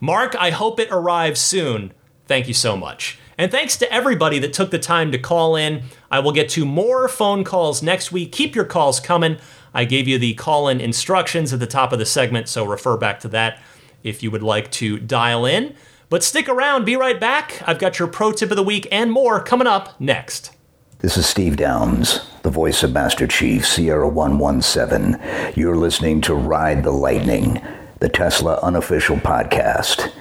[0.00, 1.92] Mark, I hope it arrives soon.
[2.26, 3.20] Thank you so much.
[3.38, 5.84] And thanks to everybody that took the time to call in.
[6.10, 8.32] I will get to more phone calls next week.
[8.32, 9.36] Keep your calls coming.
[9.72, 12.96] I gave you the call in instructions at the top of the segment, so refer
[12.96, 13.62] back to that
[14.02, 15.76] if you would like to dial in.
[16.08, 17.62] But stick around, be right back.
[17.64, 20.57] I've got your pro tip of the week and more coming up next.
[21.00, 25.52] This is Steve Downes, the voice of Master Chief Sierra 117.
[25.54, 27.62] You're listening to Ride the Lightning,
[28.00, 30.12] the Tesla unofficial podcast.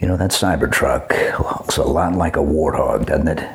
[0.00, 3.46] You know, that Cybertruck looks a lot like a warthog, doesn't it?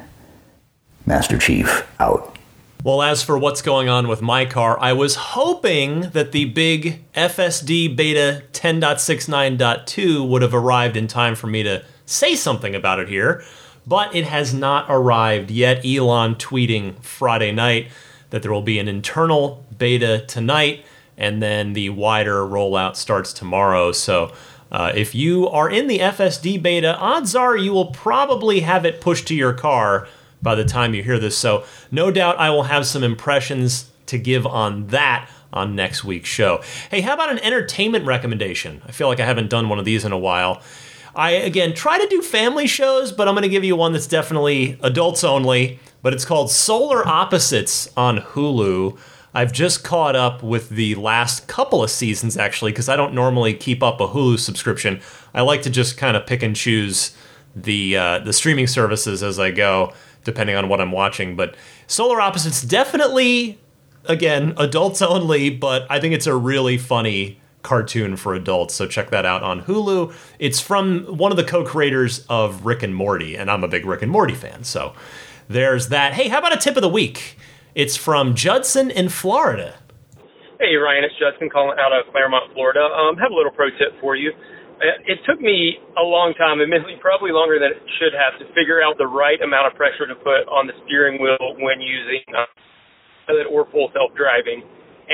[1.08, 2.38] Master Chief, out.
[2.84, 7.12] Well, as for what's going on with my car, I was hoping that the big
[7.14, 13.10] FSD beta 10.69.2 would have arrived in time for me to say something about it
[13.10, 13.44] here,
[13.86, 15.86] but it has not arrived yet.
[15.86, 17.90] Elon tweeting Friday night
[18.30, 20.86] that there will be an internal beta tonight,
[21.18, 23.92] and then the wider rollout starts tomorrow.
[23.92, 24.34] So,
[24.72, 29.02] uh, if you are in the FSD beta, odds are you will probably have it
[29.02, 30.08] pushed to your car
[30.42, 31.38] by the time you hear this.
[31.38, 36.30] So, no doubt I will have some impressions to give on that on next week's
[36.30, 36.62] show.
[36.90, 38.82] Hey, how about an entertainment recommendation?
[38.88, 40.62] I feel like I haven't done one of these in a while.
[41.16, 44.08] I, again, try to do family shows, but I'm going to give you one that's
[44.08, 48.98] definitely adults only, but it's called Solar Opposites on Hulu.
[49.36, 53.54] I've just caught up with the last couple of seasons, actually, because I don't normally
[53.54, 55.02] keep up a Hulu subscription.
[55.34, 57.16] I like to just kind of pick and choose
[57.56, 59.94] the uh, the streaming services as I go
[60.24, 61.36] depending on what I'm watching.
[61.36, 61.56] But
[61.88, 63.60] Solar Opposites definitely,
[64.06, 68.76] again, adults only, but I think it's a really funny cartoon for adults.
[68.76, 70.14] So check that out on Hulu.
[70.38, 74.02] It's from one of the co-creators of Rick and Morty, and I'm a big Rick
[74.04, 74.64] and Morty fan.
[74.64, 74.94] So
[75.48, 76.14] there's that.
[76.14, 77.38] Hey, how about a tip of the week?
[77.74, 79.76] It's from Judson in Florida.
[80.60, 82.80] Hey Ryan, it's Judson calling out of Clermont, Florida.
[82.80, 84.32] Um, have a little pro tip for you.
[85.08, 88.84] It took me a long time, admittedly, probably longer than it should have, to figure
[88.84, 92.44] out the right amount of pressure to put on the steering wheel when using uh,
[93.48, 94.64] or full self-driving.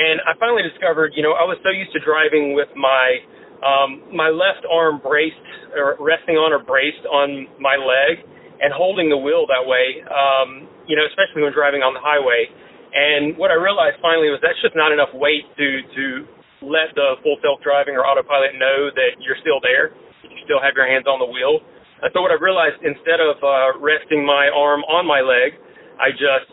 [0.00, 3.20] And I finally discovered, you know, I was so used to driving with my
[3.60, 5.36] um, my left arm braced
[5.76, 8.24] or resting on or braced on my leg
[8.64, 12.48] and holding the wheel that way, um, you know, especially when driving on the highway.
[12.96, 16.04] And what I realized finally was that's just not enough weight to to
[16.64, 19.92] let the full self-driving or autopilot know that you're still there.
[20.24, 21.60] You still have your hands on the wheel.
[22.16, 25.56] So what I realized, instead of uh, resting my arm on my leg,
[26.00, 26.52] I just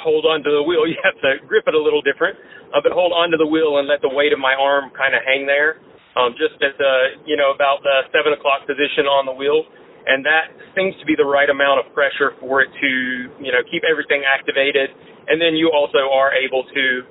[0.00, 0.84] hold onto the wheel.
[0.90, 2.36] You have to grip it a little different,
[2.74, 5.20] uh, but hold onto the wheel and let the weight of my arm kind of
[5.26, 5.82] hang there,
[6.16, 9.66] um, just at the, you know, about the seven o'clock position on the wheel.
[10.06, 12.90] And that seems to be the right amount of pressure for it to,
[13.38, 14.90] you know, keep everything activated.
[15.28, 17.04] And then you also are able to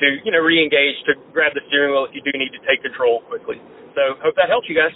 [0.00, 2.82] to you know re-engage to grab the steering wheel if you do need to take
[2.82, 3.60] control quickly.
[3.94, 4.90] So hope that helps you guys.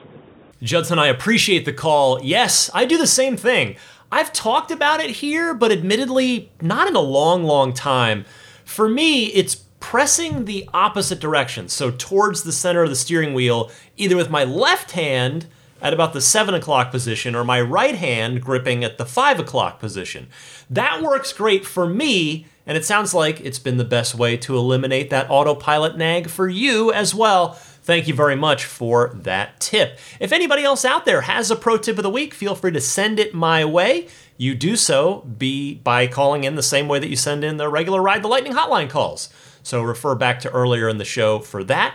[0.60, 2.20] Judson, I appreciate the call.
[2.22, 3.76] Yes, I do the same thing.
[4.10, 8.24] I've talked about it here, but admittedly, not in a long, long time.
[8.64, 13.70] For me, it's pressing the opposite direction, so towards the center of the steering wheel,
[13.96, 15.46] either with my left hand
[15.80, 19.78] at about the 7 o'clock position or my right hand gripping at the 5 o'clock
[19.78, 20.28] position.
[20.68, 24.54] That works great for me and it sounds like it's been the best way to
[24.54, 27.54] eliminate that autopilot nag for you as well.
[27.54, 29.98] Thank you very much for that tip.
[30.20, 32.80] If anybody else out there has a pro tip of the week, feel free to
[32.82, 34.08] send it my way.
[34.36, 37.70] You do so be by calling in the same way that you send in the
[37.70, 39.30] regular Ride the Lightning hotline calls.
[39.68, 41.94] So refer back to earlier in the show for that.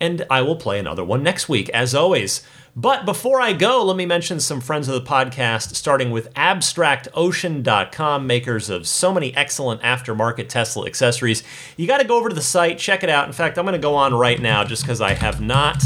[0.00, 2.44] And I will play another one next week, as always.
[2.74, 8.26] But before I go, let me mention some friends of the podcast, starting with AbstractOcean.com,
[8.26, 11.44] makers of so many excellent aftermarket Tesla accessories.
[11.76, 13.26] You got to go over to the site, check it out.
[13.26, 15.82] In fact, I'm going to go on right now just because I have not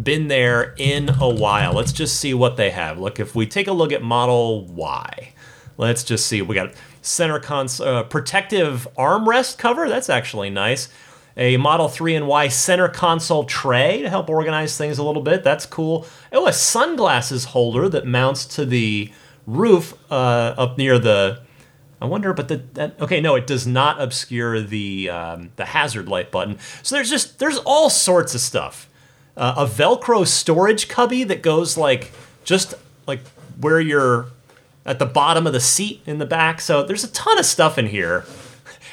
[0.00, 1.72] been there in a while.
[1.72, 2.98] Let's just see what they have.
[2.98, 5.32] Look, if we take a look at Model Y,
[5.76, 6.42] let's just see.
[6.42, 6.72] We got
[7.02, 9.88] center console, uh, protective armrest cover.
[9.88, 10.88] That's actually nice
[11.36, 15.42] a Model 3 and Y center console tray to help organize things a little bit.
[15.42, 16.06] That's cool.
[16.30, 19.12] Oh, a sunglasses holder that mounts to the
[19.46, 21.40] roof uh, up near the.
[22.00, 26.08] I wonder, but the that, okay, no, it does not obscure the um, the hazard
[26.08, 26.58] light button.
[26.82, 28.88] So there's just there's all sorts of stuff.
[29.36, 32.12] Uh, a Velcro storage cubby that goes like
[32.44, 32.74] just
[33.06, 33.20] like
[33.60, 34.26] where you're
[34.84, 36.60] at the bottom of the seat in the back.
[36.60, 38.24] So there's a ton of stuff in here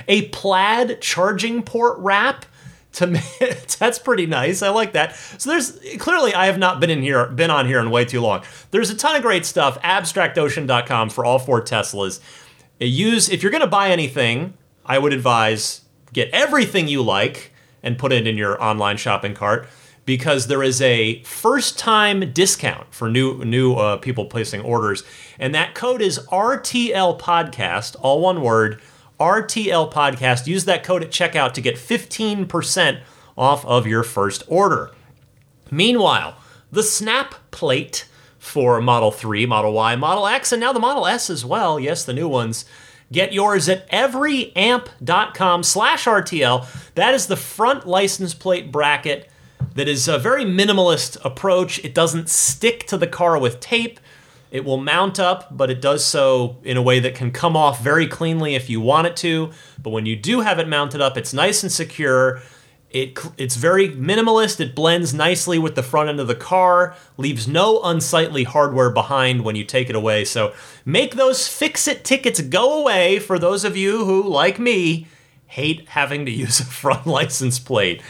[0.08, 2.46] a plaid charging port wrap
[2.94, 3.22] to me,
[3.80, 4.62] that's pretty nice.
[4.62, 5.16] I like that.
[5.16, 8.22] So there's clearly I have not been in here, been on here in way too
[8.22, 8.44] long.
[8.72, 9.80] There's a ton of great stuff.
[9.82, 12.20] AbstractOcean.com for all four Teslas.
[12.80, 14.54] Use if you're going to buy anything,
[14.86, 15.82] I would advise
[16.14, 17.52] get everything you like
[17.84, 19.68] and put it in your online shopping cart
[20.10, 25.04] because there is a first time discount for new new uh, people placing orders,
[25.38, 28.82] and that code is RTL Podcast, all one word.
[29.20, 30.48] RTL Podcast.
[30.48, 33.02] Use that code at checkout to get 15%
[33.38, 34.92] off of your first order.
[35.70, 36.38] Meanwhile,
[36.72, 38.08] the snap plate
[38.40, 41.80] for Model 3, Model Y, Model X, and now the Model S as well.
[41.80, 42.66] Yes, the new ones.
[43.12, 46.94] Get yours at everyamp.com slash RTL.
[46.96, 49.30] That is the front license plate bracket
[49.80, 51.80] that is a very minimalist approach.
[51.86, 53.98] It doesn't stick to the car with tape.
[54.52, 57.82] It will mount up, but it does so in a way that can come off
[57.82, 59.52] very cleanly if you want it to.
[59.82, 62.42] But when you do have it mounted up, it's nice and secure.
[62.90, 64.60] It, it's very minimalist.
[64.60, 69.46] It blends nicely with the front end of the car, leaves no unsightly hardware behind
[69.46, 70.26] when you take it away.
[70.26, 70.54] So
[70.84, 75.08] make those fix it tickets go away for those of you who, like me,
[75.48, 78.02] hate having to use a front license plate.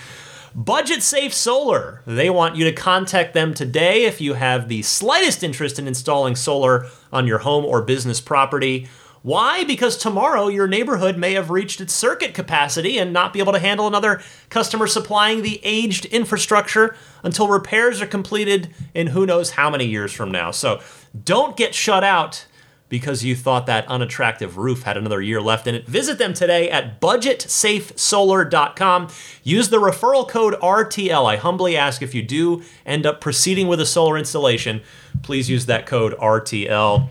[0.55, 2.01] Budget Safe Solar.
[2.05, 6.35] They want you to contact them today if you have the slightest interest in installing
[6.35, 8.87] solar on your home or business property.
[9.21, 9.63] Why?
[9.63, 13.59] Because tomorrow your neighborhood may have reached its circuit capacity and not be able to
[13.59, 19.69] handle another customer supplying the aged infrastructure until repairs are completed in who knows how
[19.69, 20.51] many years from now.
[20.51, 20.79] So
[21.25, 22.45] don't get shut out
[22.89, 25.87] because you thought that unattractive roof had another year left in it.
[25.87, 29.07] Visit them today at budgetsafesolar.com.
[29.43, 31.25] Use the referral code RTL.
[31.25, 34.81] I humbly ask if you do end up proceeding with a solar installation,
[35.21, 37.07] please use that code RTL.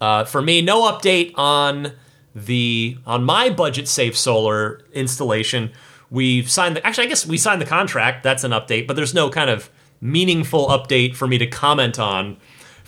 [0.00, 1.92] Uh, for me, no update on
[2.34, 5.72] the on my budget safe solar installation.
[6.10, 8.22] We've signed the actually I guess we signed the contract.
[8.22, 9.70] That's an update, but there's no kind of
[10.00, 12.36] meaningful update for me to comment on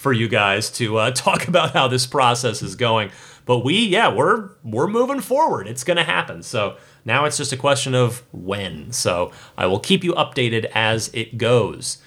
[0.01, 3.11] for you guys to uh, talk about how this process is going.
[3.44, 5.66] But we, yeah, we're we're moving forward.
[5.66, 6.42] It's going to happen.
[6.42, 8.92] So now it's just a question of when.
[8.92, 11.98] So I will keep you updated as it goes.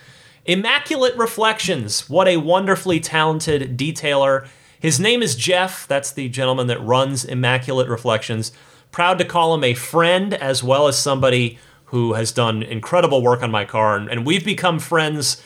[0.46, 2.10] Immaculate Reflections.
[2.10, 4.48] What a wonderfully talented detailer.
[4.80, 5.88] His name is Jeff.
[5.88, 8.52] That's the gentleman that runs Immaculate Reflections.
[8.92, 13.42] Proud to call him a friend as well as somebody who has done incredible work
[13.42, 13.96] on my car.
[13.96, 15.42] And, and we've become friends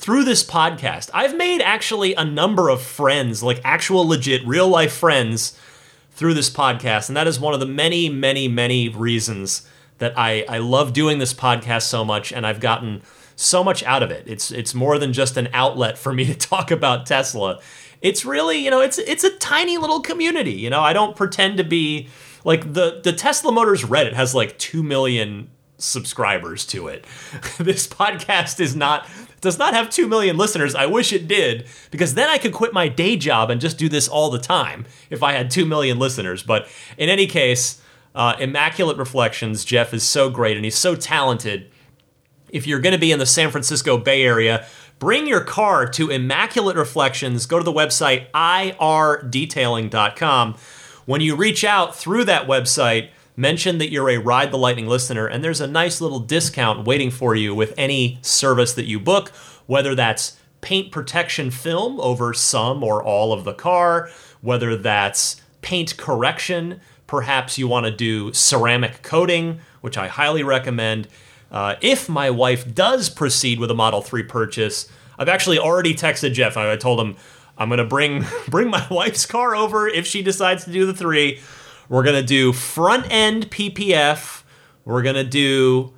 [0.00, 1.10] through this podcast.
[1.12, 5.58] I've made actually a number of friends, like actual legit real life friends,
[6.12, 7.08] through this podcast.
[7.08, 11.18] And that is one of the many, many, many reasons that I, I love doing
[11.18, 13.02] this podcast so much and I've gotten
[13.36, 14.24] so much out of it.
[14.26, 17.60] It's it's more than just an outlet for me to talk about Tesla.
[18.00, 20.52] It's really, you know, it's it's a tiny little community.
[20.52, 22.08] You know, I don't pretend to be
[22.42, 27.04] like the the Tesla Motors Reddit has like 2 million subscribers to it.
[27.58, 29.06] this podcast is not
[29.40, 30.74] does not have 2 million listeners.
[30.74, 33.88] I wish it did because then I could quit my day job and just do
[33.88, 36.42] this all the time if I had 2 million listeners.
[36.42, 36.68] But
[36.98, 37.80] in any case,
[38.14, 41.70] uh, Immaculate Reflections, Jeff is so great and he's so talented.
[42.50, 44.66] If you're going to be in the San Francisco Bay Area,
[44.98, 47.46] bring your car to Immaculate Reflections.
[47.46, 50.56] Go to the website irdetailing.com.
[51.06, 53.10] When you reach out through that website,
[53.40, 57.10] mention that you're a Ride the Lightning listener, and there's a nice little discount waiting
[57.10, 59.30] for you with any service that you book,
[59.66, 64.10] whether that's paint protection film over some or all of the car,
[64.42, 71.08] whether that's paint correction, perhaps you want to do ceramic coating, which I highly recommend.
[71.50, 74.86] Uh, if my wife does proceed with a Model 3 purchase,
[75.18, 76.56] I've actually already texted Jeff.
[76.56, 77.16] I told him
[77.56, 81.40] I'm to bring bring my wife's car over if she decides to do the 3
[81.90, 84.44] we're going to do front end PPF.
[84.86, 85.92] We're going to do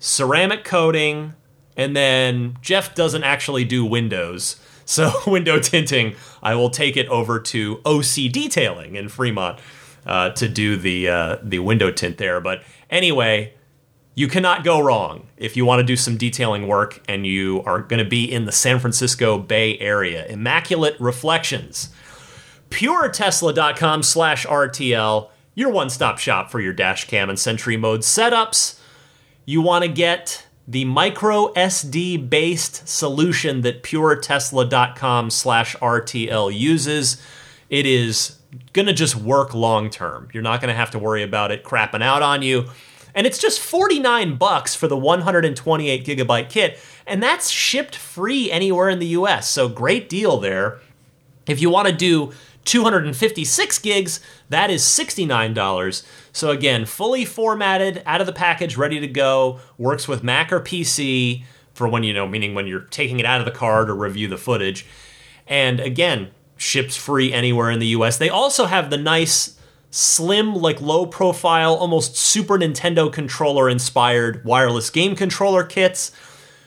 [0.00, 1.34] ceramic coating.
[1.76, 4.56] And then Jeff doesn't actually do windows.
[4.86, 9.58] So, window tinting, I will take it over to OC Detailing in Fremont
[10.04, 12.38] uh, to do the, uh, the window tint there.
[12.38, 13.54] But anyway,
[14.14, 17.80] you cannot go wrong if you want to do some detailing work and you are
[17.80, 20.26] going to be in the San Francisco Bay Area.
[20.26, 21.88] Immaculate Reflections.
[22.68, 28.78] PureTesla.com slash RTL your one stop shop for your dash cam and Sentry mode setups.
[29.44, 37.22] You want to get the micro SD based solution that puretesla.com slash RTL uses.
[37.68, 38.38] It is
[38.72, 40.28] going to just work long term.
[40.32, 42.66] You're not going to have to worry about it crapping out on you.
[43.14, 48.88] And it's just 49 bucks for the 128 gigabyte kit, and that's shipped free anywhere
[48.88, 49.48] in the US.
[49.48, 50.80] So great deal there.
[51.46, 52.32] If you want to do
[52.64, 56.06] 256 gigs, that is $69.
[56.32, 60.60] So again, fully formatted, out of the package, ready to go, works with Mac or
[60.60, 63.92] PC for when you know, meaning when you're taking it out of the car to
[63.92, 64.86] review the footage.
[65.46, 68.16] And again, ships free anywhere in the US.
[68.16, 69.58] They also have the nice
[69.90, 76.12] slim, like low profile, almost Super Nintendo controller inspired wireless game controller kits.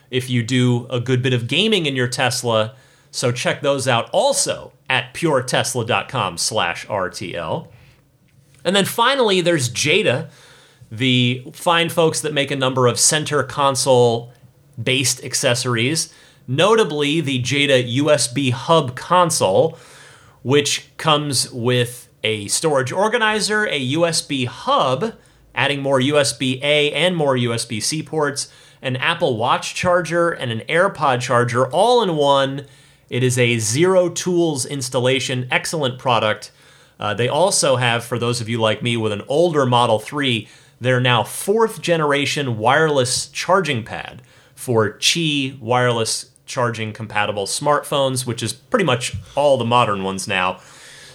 [0.10, 2.74] if you do a good bit of gaming in your Tesla.
[3.12, 7.68] So check those out also at puretesla.com slash RTL.
[8.64, 10.30] And then finally, there's Jeda,
[10.92, 14.32] the fine folks that make a number of center console
[14.82, 16.14] based accessories,
[16.48, 19.78] notably the Jeda USB hub console,
[20.44, 25.16] which comes with a storage organizer, a USB hub,
[25.56, 28.52] adding more USB A and more USB C ports,
[28.82, 32.66] an Apple Watch charger, and an AirPod charger all in one.
[33.10, 36.52] It is a zero tools installation, excellent product.
[37.00, 40.48] Uh, they also have, for those of you like me with an older Model 3,
[40.80, 44.22] their now fourth generation wireless charging pad
[44.56, 50.60] for Qi wireless charging compatible smartphones, which is pretty much all the modern ones now.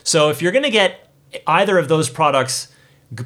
[0.05, 1.11] So if you're going to get
[1.47, 2.69] either of those products,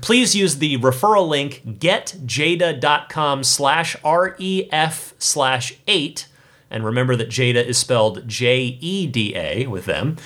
[0.03, 6.27] please use the referral link getjeda.com slash ref slash 8
[6.71, 10.17] and remember that Jeda is spelled j-e-d-a with them.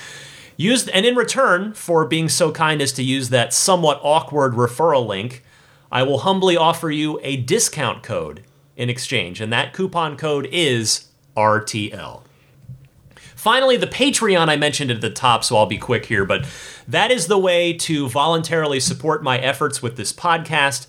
[0.57, 5.07] Use and in return for being so kind as to use that somewhat awkward referral
[5.07, 5.43] link
[5.91, 8.43] i will humbly offer you a discount code
[8.77, 9.41] in exchange.
[9.41, 12.23] And that coupon code is rtl
[13.35, 16.45] Finally, the Patreon I mentioned at the top, so I'll be quick here, but
[16.87, 20.85] that is the way to voluntarily support my efforts with this podcast.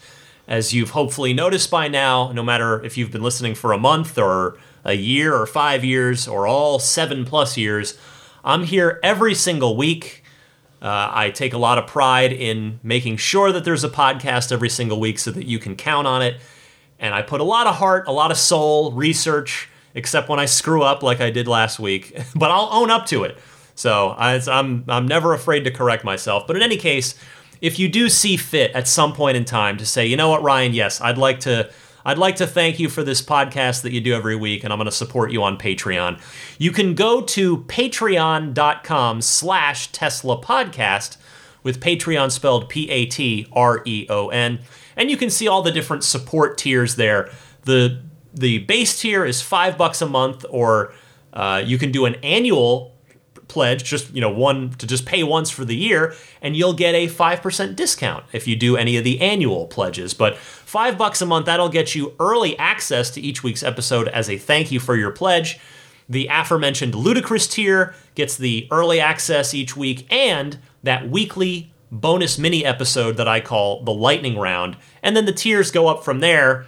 [0.46, 4.18] As you've hopefully noticed by now, no matter if you've been listening for a month
[4.18, 7.96] or a year or five years or all seven plus years,
[8.44, 10.24] I'm here every single week.
[10.80, 14.68] Uh, I take a lot of pride in making sure that there's a podcast every
[14.68, 16.40] single week so that you can count on it.
[16.98, 20.46] And I put a lot of heart, a lot of soul, research, except when I
[20.46, 22.16] screw up like I did last week.
[22.34, 23.38] but I'll own up to it.
[23.74, 26.46] So I, I'm I'm never afraid to correct myself.
[26.46, 27.14] But in any case,
[27.60, 30.42] if you do see fit at some point in time to say, you know what,
[30.42, 31.70] Ryan, yes, I'd like to.
[32.04, 34.78] I'd like to thank you for this podcast that you do every week, and I'm
[34.78, 36.20] going to support you on Patreon.
[36.58, 41.16] You can go to patreon.com slash Tesla Podcast,
[41.62, 44.58] with Patreon spelled P-A-T-R-E-O-N,
[44.96, 47.30] and you can see all the different support tiers there.
[47.62, 48.00] The
[48.34, 50.94] the base tier is five bucks a month, or
[51.32, 52.91] uh, you can do an annual
[53.52, 56.94] pledge, just you know, one to just pay once for the year, and you'll get
[56.94, 60.14] a five percent discount if you do any of the annual pledges.
[60.14, 64.28] But five bucks a month that'll get you early access to each week's episode as
[64.28, 65.60] a thank you for your pledge.
[66.08, 72.64] The aforementioned ludicrous tier gets the early access each week and that weekly bonus mini
[72.64, 74.76] episode that I call the lightning round.
[75.02, 76.66] And then the tiers go up from there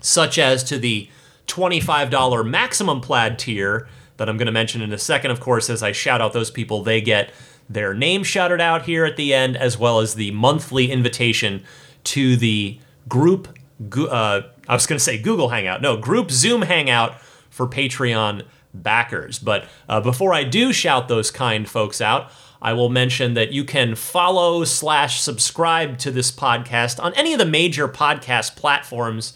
[0.00, 1.08] such as to the
[1.46, 5.82] $25 maximum plaid tier that I'm going to mention in a second, of course, as
[5.82, 7.32] I shout out those people, they get
[7.68, 11.64] their name shouted out here at the end, as well as the monthly invitation
[12.04, 12.78] to the
[13.08, 13.48] group.
[13.92, 17.20] Uh, I was going to say Google Hangout, no, group Zoom Hangout
[17.50, 18.42] for Patreon
[18.72, 19.38] backers.
[19.38, 22.30] But uh, before I do shout those kind folks out,
[22.60, 27.38] I will mention that you can follow slash subscribe to this podcast on any of
[27.38, 29.34] the major podcast platforms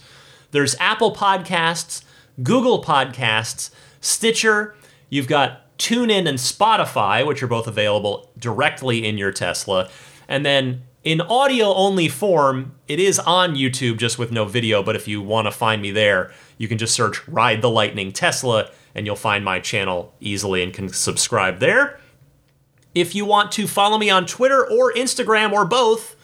[0.51, 2.03] there's Apple Podcasts,
[2.43, 4.75] Google Podcasts, Stitcher.
[5.11, 9.89] You've got TuneIn and Spotify, which are both available directly in your Tesla.
[10.29, 14.83] And then in audio only form, it is on YouTube just with no video.
[14.83, 18.13] But if you want to find me there, you can just search Ride the Lightning
[18.13, 22.01] Tesla and you'll find my channel easily and can subscribe there.
[22.95, 26.17] If you want to follow me on Twitter or Instagram or both,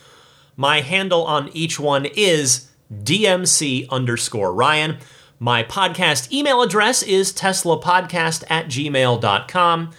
[0.56, 4.98] my handle on each one is DMC underscore Ryan.
[5.44, 9.90] My podcast email address is teslapodcast at gmail.com.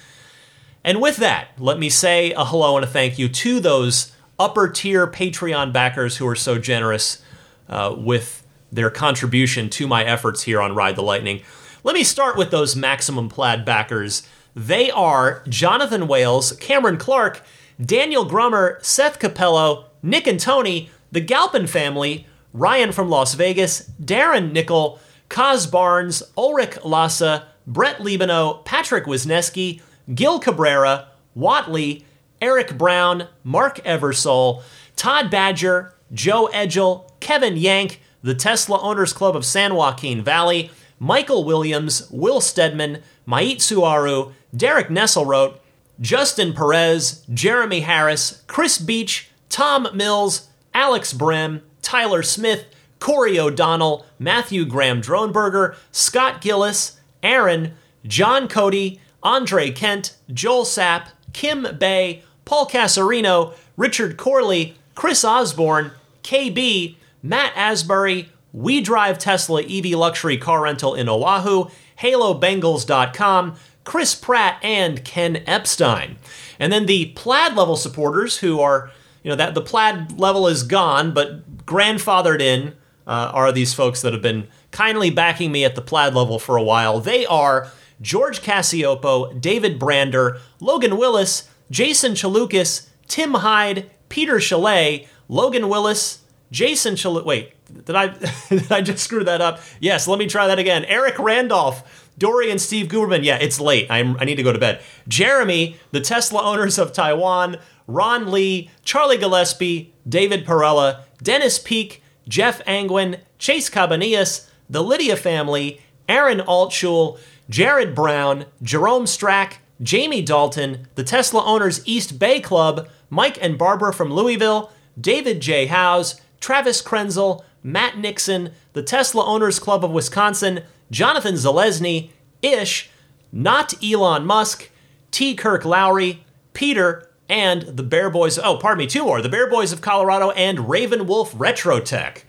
[0.84, 4.68] And with that, let me say a hello and a thank you to those upper
[4.68, 7.22] tier Patreon backers who are so generous
[7.70, 11.44] uh, with their contribution to my efforts here on Ride the Lightning.
[11.84, 14.28] Let me start with those Maximum Plaid backers.
[14.56, 17.44] They are Jonathan Wales, Cameron Clark,
[17.80, 24.52] Daniel Grummer, Seth Capello, Nick and Tony, the Galpin family, Ryan from Las Vegas, Darren
[24.52, 29.82] Nickel, Kaz Barnes, Ulrich Lassa, Brett Libano, Patrick Wisneski,
[30.14, 32.06] Gil Cabrera, Watley,
[32.42, 34.62] Eric Brown, Mark Eversole,
[34.96, 41.44] Todd Badger, Joe Edgel, Kevin Yank, the Tesla Owners Club of San Joaquin Valley, Michael
[41.44, 45.58] Williams, Will Stedman, Mait Suaru, Derek Nesselrote,
[46.00, 52.66] Justin Perez, Jeremy Harris, Chris Beach, Tom Mills, Alex Brim, Tyler Smith,
[53.06, 61.68] Corey O'Donnell, Matthew Graham Droneberger, Scott Gillis, Aaron, John Cody, Andre Kent, Joel Sapp, Kim
[61.78, 65.92] Bay, Paul Casarino, Richard Corley, Chris Osborne,
[66.24, 71.70] KB, Matt Asbury, We Drive Tesla EV Luxury Car Rental in Oahu,
[72.00, 76.16] HaloBengals.com, Chris Pratt, and Ken Epstein.
[76.60, 78.90] And then the plaid level supporters who are,
[79.22, 82.74] you know, that the plaid level is gone, but grandfathered in
[83.08, 86.58] uh, are these folks that have been kindly backing me at the plaid level for
[86.58, 87.00] a while.
[87.00, 87.72] They are
[88.02, 96.96] George Cassiopo, David Brander, Logan Willis, Jason Chalukas, Tim Hyde, Peter Chalet, Logan Willis, Jason
[96.96, 97.26] Chalukas.
[97.26, 97.54] Wait,
[97.86, 98.08] did I
[98.50, 99.60] did I just screw that up?
[99.80, 100.86] Yes, let me try that again.
[100.86, 103.24] Eric Randolph, Dory and Steve Guberman.
[103.24, 103.88] Yeah, it's late.
[103.90, 104.82] I'm, I need to go to bed.
[105.08, 107.58] Jeremy, the Tesla owners of Taiwan,
[107.88, 115.82] Ron Lee, Charlie Gillespie, David Perella, Dennis Peak, Jeff Angwin, Chase Cabanillas, the Lydia family,
[116.10, 117.20] Aaron Altschul,
[117.50, 123.94] Jared Brown, Jerome Strack, Jamie Dalton, the Tesla Owners East Bay Club, Mike and Barbara
[123.94, 125.68] from Louisville, David J.
[125.68, 130.62] Howes, Travis Krenzel, Matt Nixon, the Tesla Owners Club of Wisconsin,
[130.92, 132.12] Jonathan Zalesny,
[132.42, 132.90] Ish,
[133.32, 134.70] not Elon Musk,
[135.12, 135.36] T.
[135.36, 136.24] Kirk Lowry,
[136.54, 138.38] Peter, and the Bear Boys.
[138.38, 139.22] Oh, pardon me, two more.
[139.22, 142.26] The Bear Boys of Colorado and Raven Wolf Retro Tech.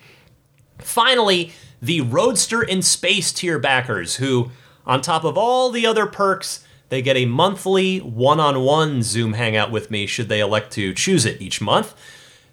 [0.78, 4.50] Finally, the Roadster in Space tier backers, who,
[4.86, 9.32] on top of all the other perks, they get a monthly one on one Zoom
[9.32, 11.94] hangout with me should they elect to choose it each month.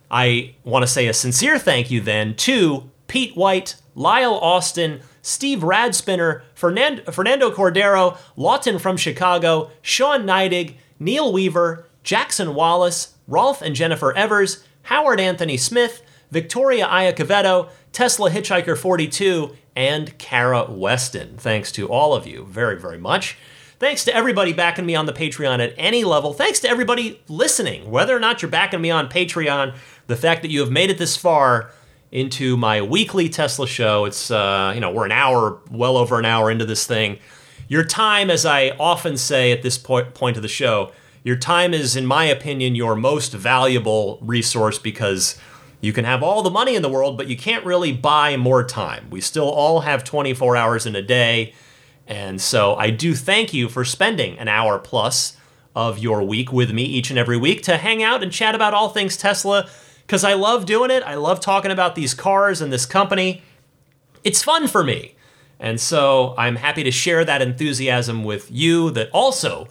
[0.09, 5.59] I want to say a sincere thank you then to Pete White, Lyle Austin, Steve
[5.59, 14.15] Radspinner, Fernando Cordero, Lawton from Chicago, Sean Neidig, Neil Weaver, Jackson Wallace, Rolf and Jennifer
[14.15, 16.01] Evers, Howard Anthony Smith,
[16.31, 21.37] Victoria Iacovetto, Tesla Hitchhiker 42, and Kara Weston.
[21.37, 23.37] Thanks to all of you very, very much.
[23.79, 26.33] Thanks to everybody backing me on the Patreon at any level.
[26.33, 29.75] Thanks to everybody listening, whether or not you're backing me on Patreon.
[30.07, 31.71] The fact that you have made it this far
[32.11, 34.05] into my weekly Tesla show.
[34.05, 37.19] It's uh, you know we're an hour, well over an hour into this thing.
[37.67, 40.91] Your time, as I often say at this point point of the show,
[41.23, 45.39] your time is, in my opinion, your most valuable resource because
[45.79, 48.63] you can have all the money in the world, but you can't really buy more
[48.63, 49.09] time.
[49.09, 51.53] We still all have 24 hours in a day.
[52.07, 55.37] And so I do thank you for spending an hour plus
[55.75, 58.73] of your week with me each and every week to hang out and chat about
[58.73, 59.67] all things Tesla
[60.05, 61.03] because I love doing it.
[61.03, 63.41] I love talking about these cars and this company.
[64.23, 65.15] It's fun for me.
[65.59, 69.67] And so I'm happy to share that enthusiasm with you that also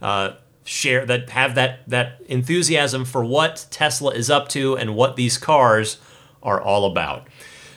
[0.00, 0.32] uh,
[0.64, 5.38] share that have that that enthusiasm for what Tesla is up to and what these
[5.38, 5.98] cars
[6.42, 7.26] are all about.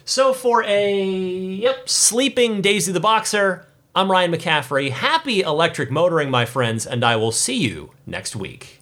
[0.03, 4.91] So for a yep, sleeping Daisy the Boxer, I'm Ryan McCaffrey.
[4.91, 8.82] Happy electric motoring, my friends, and I will see you next week.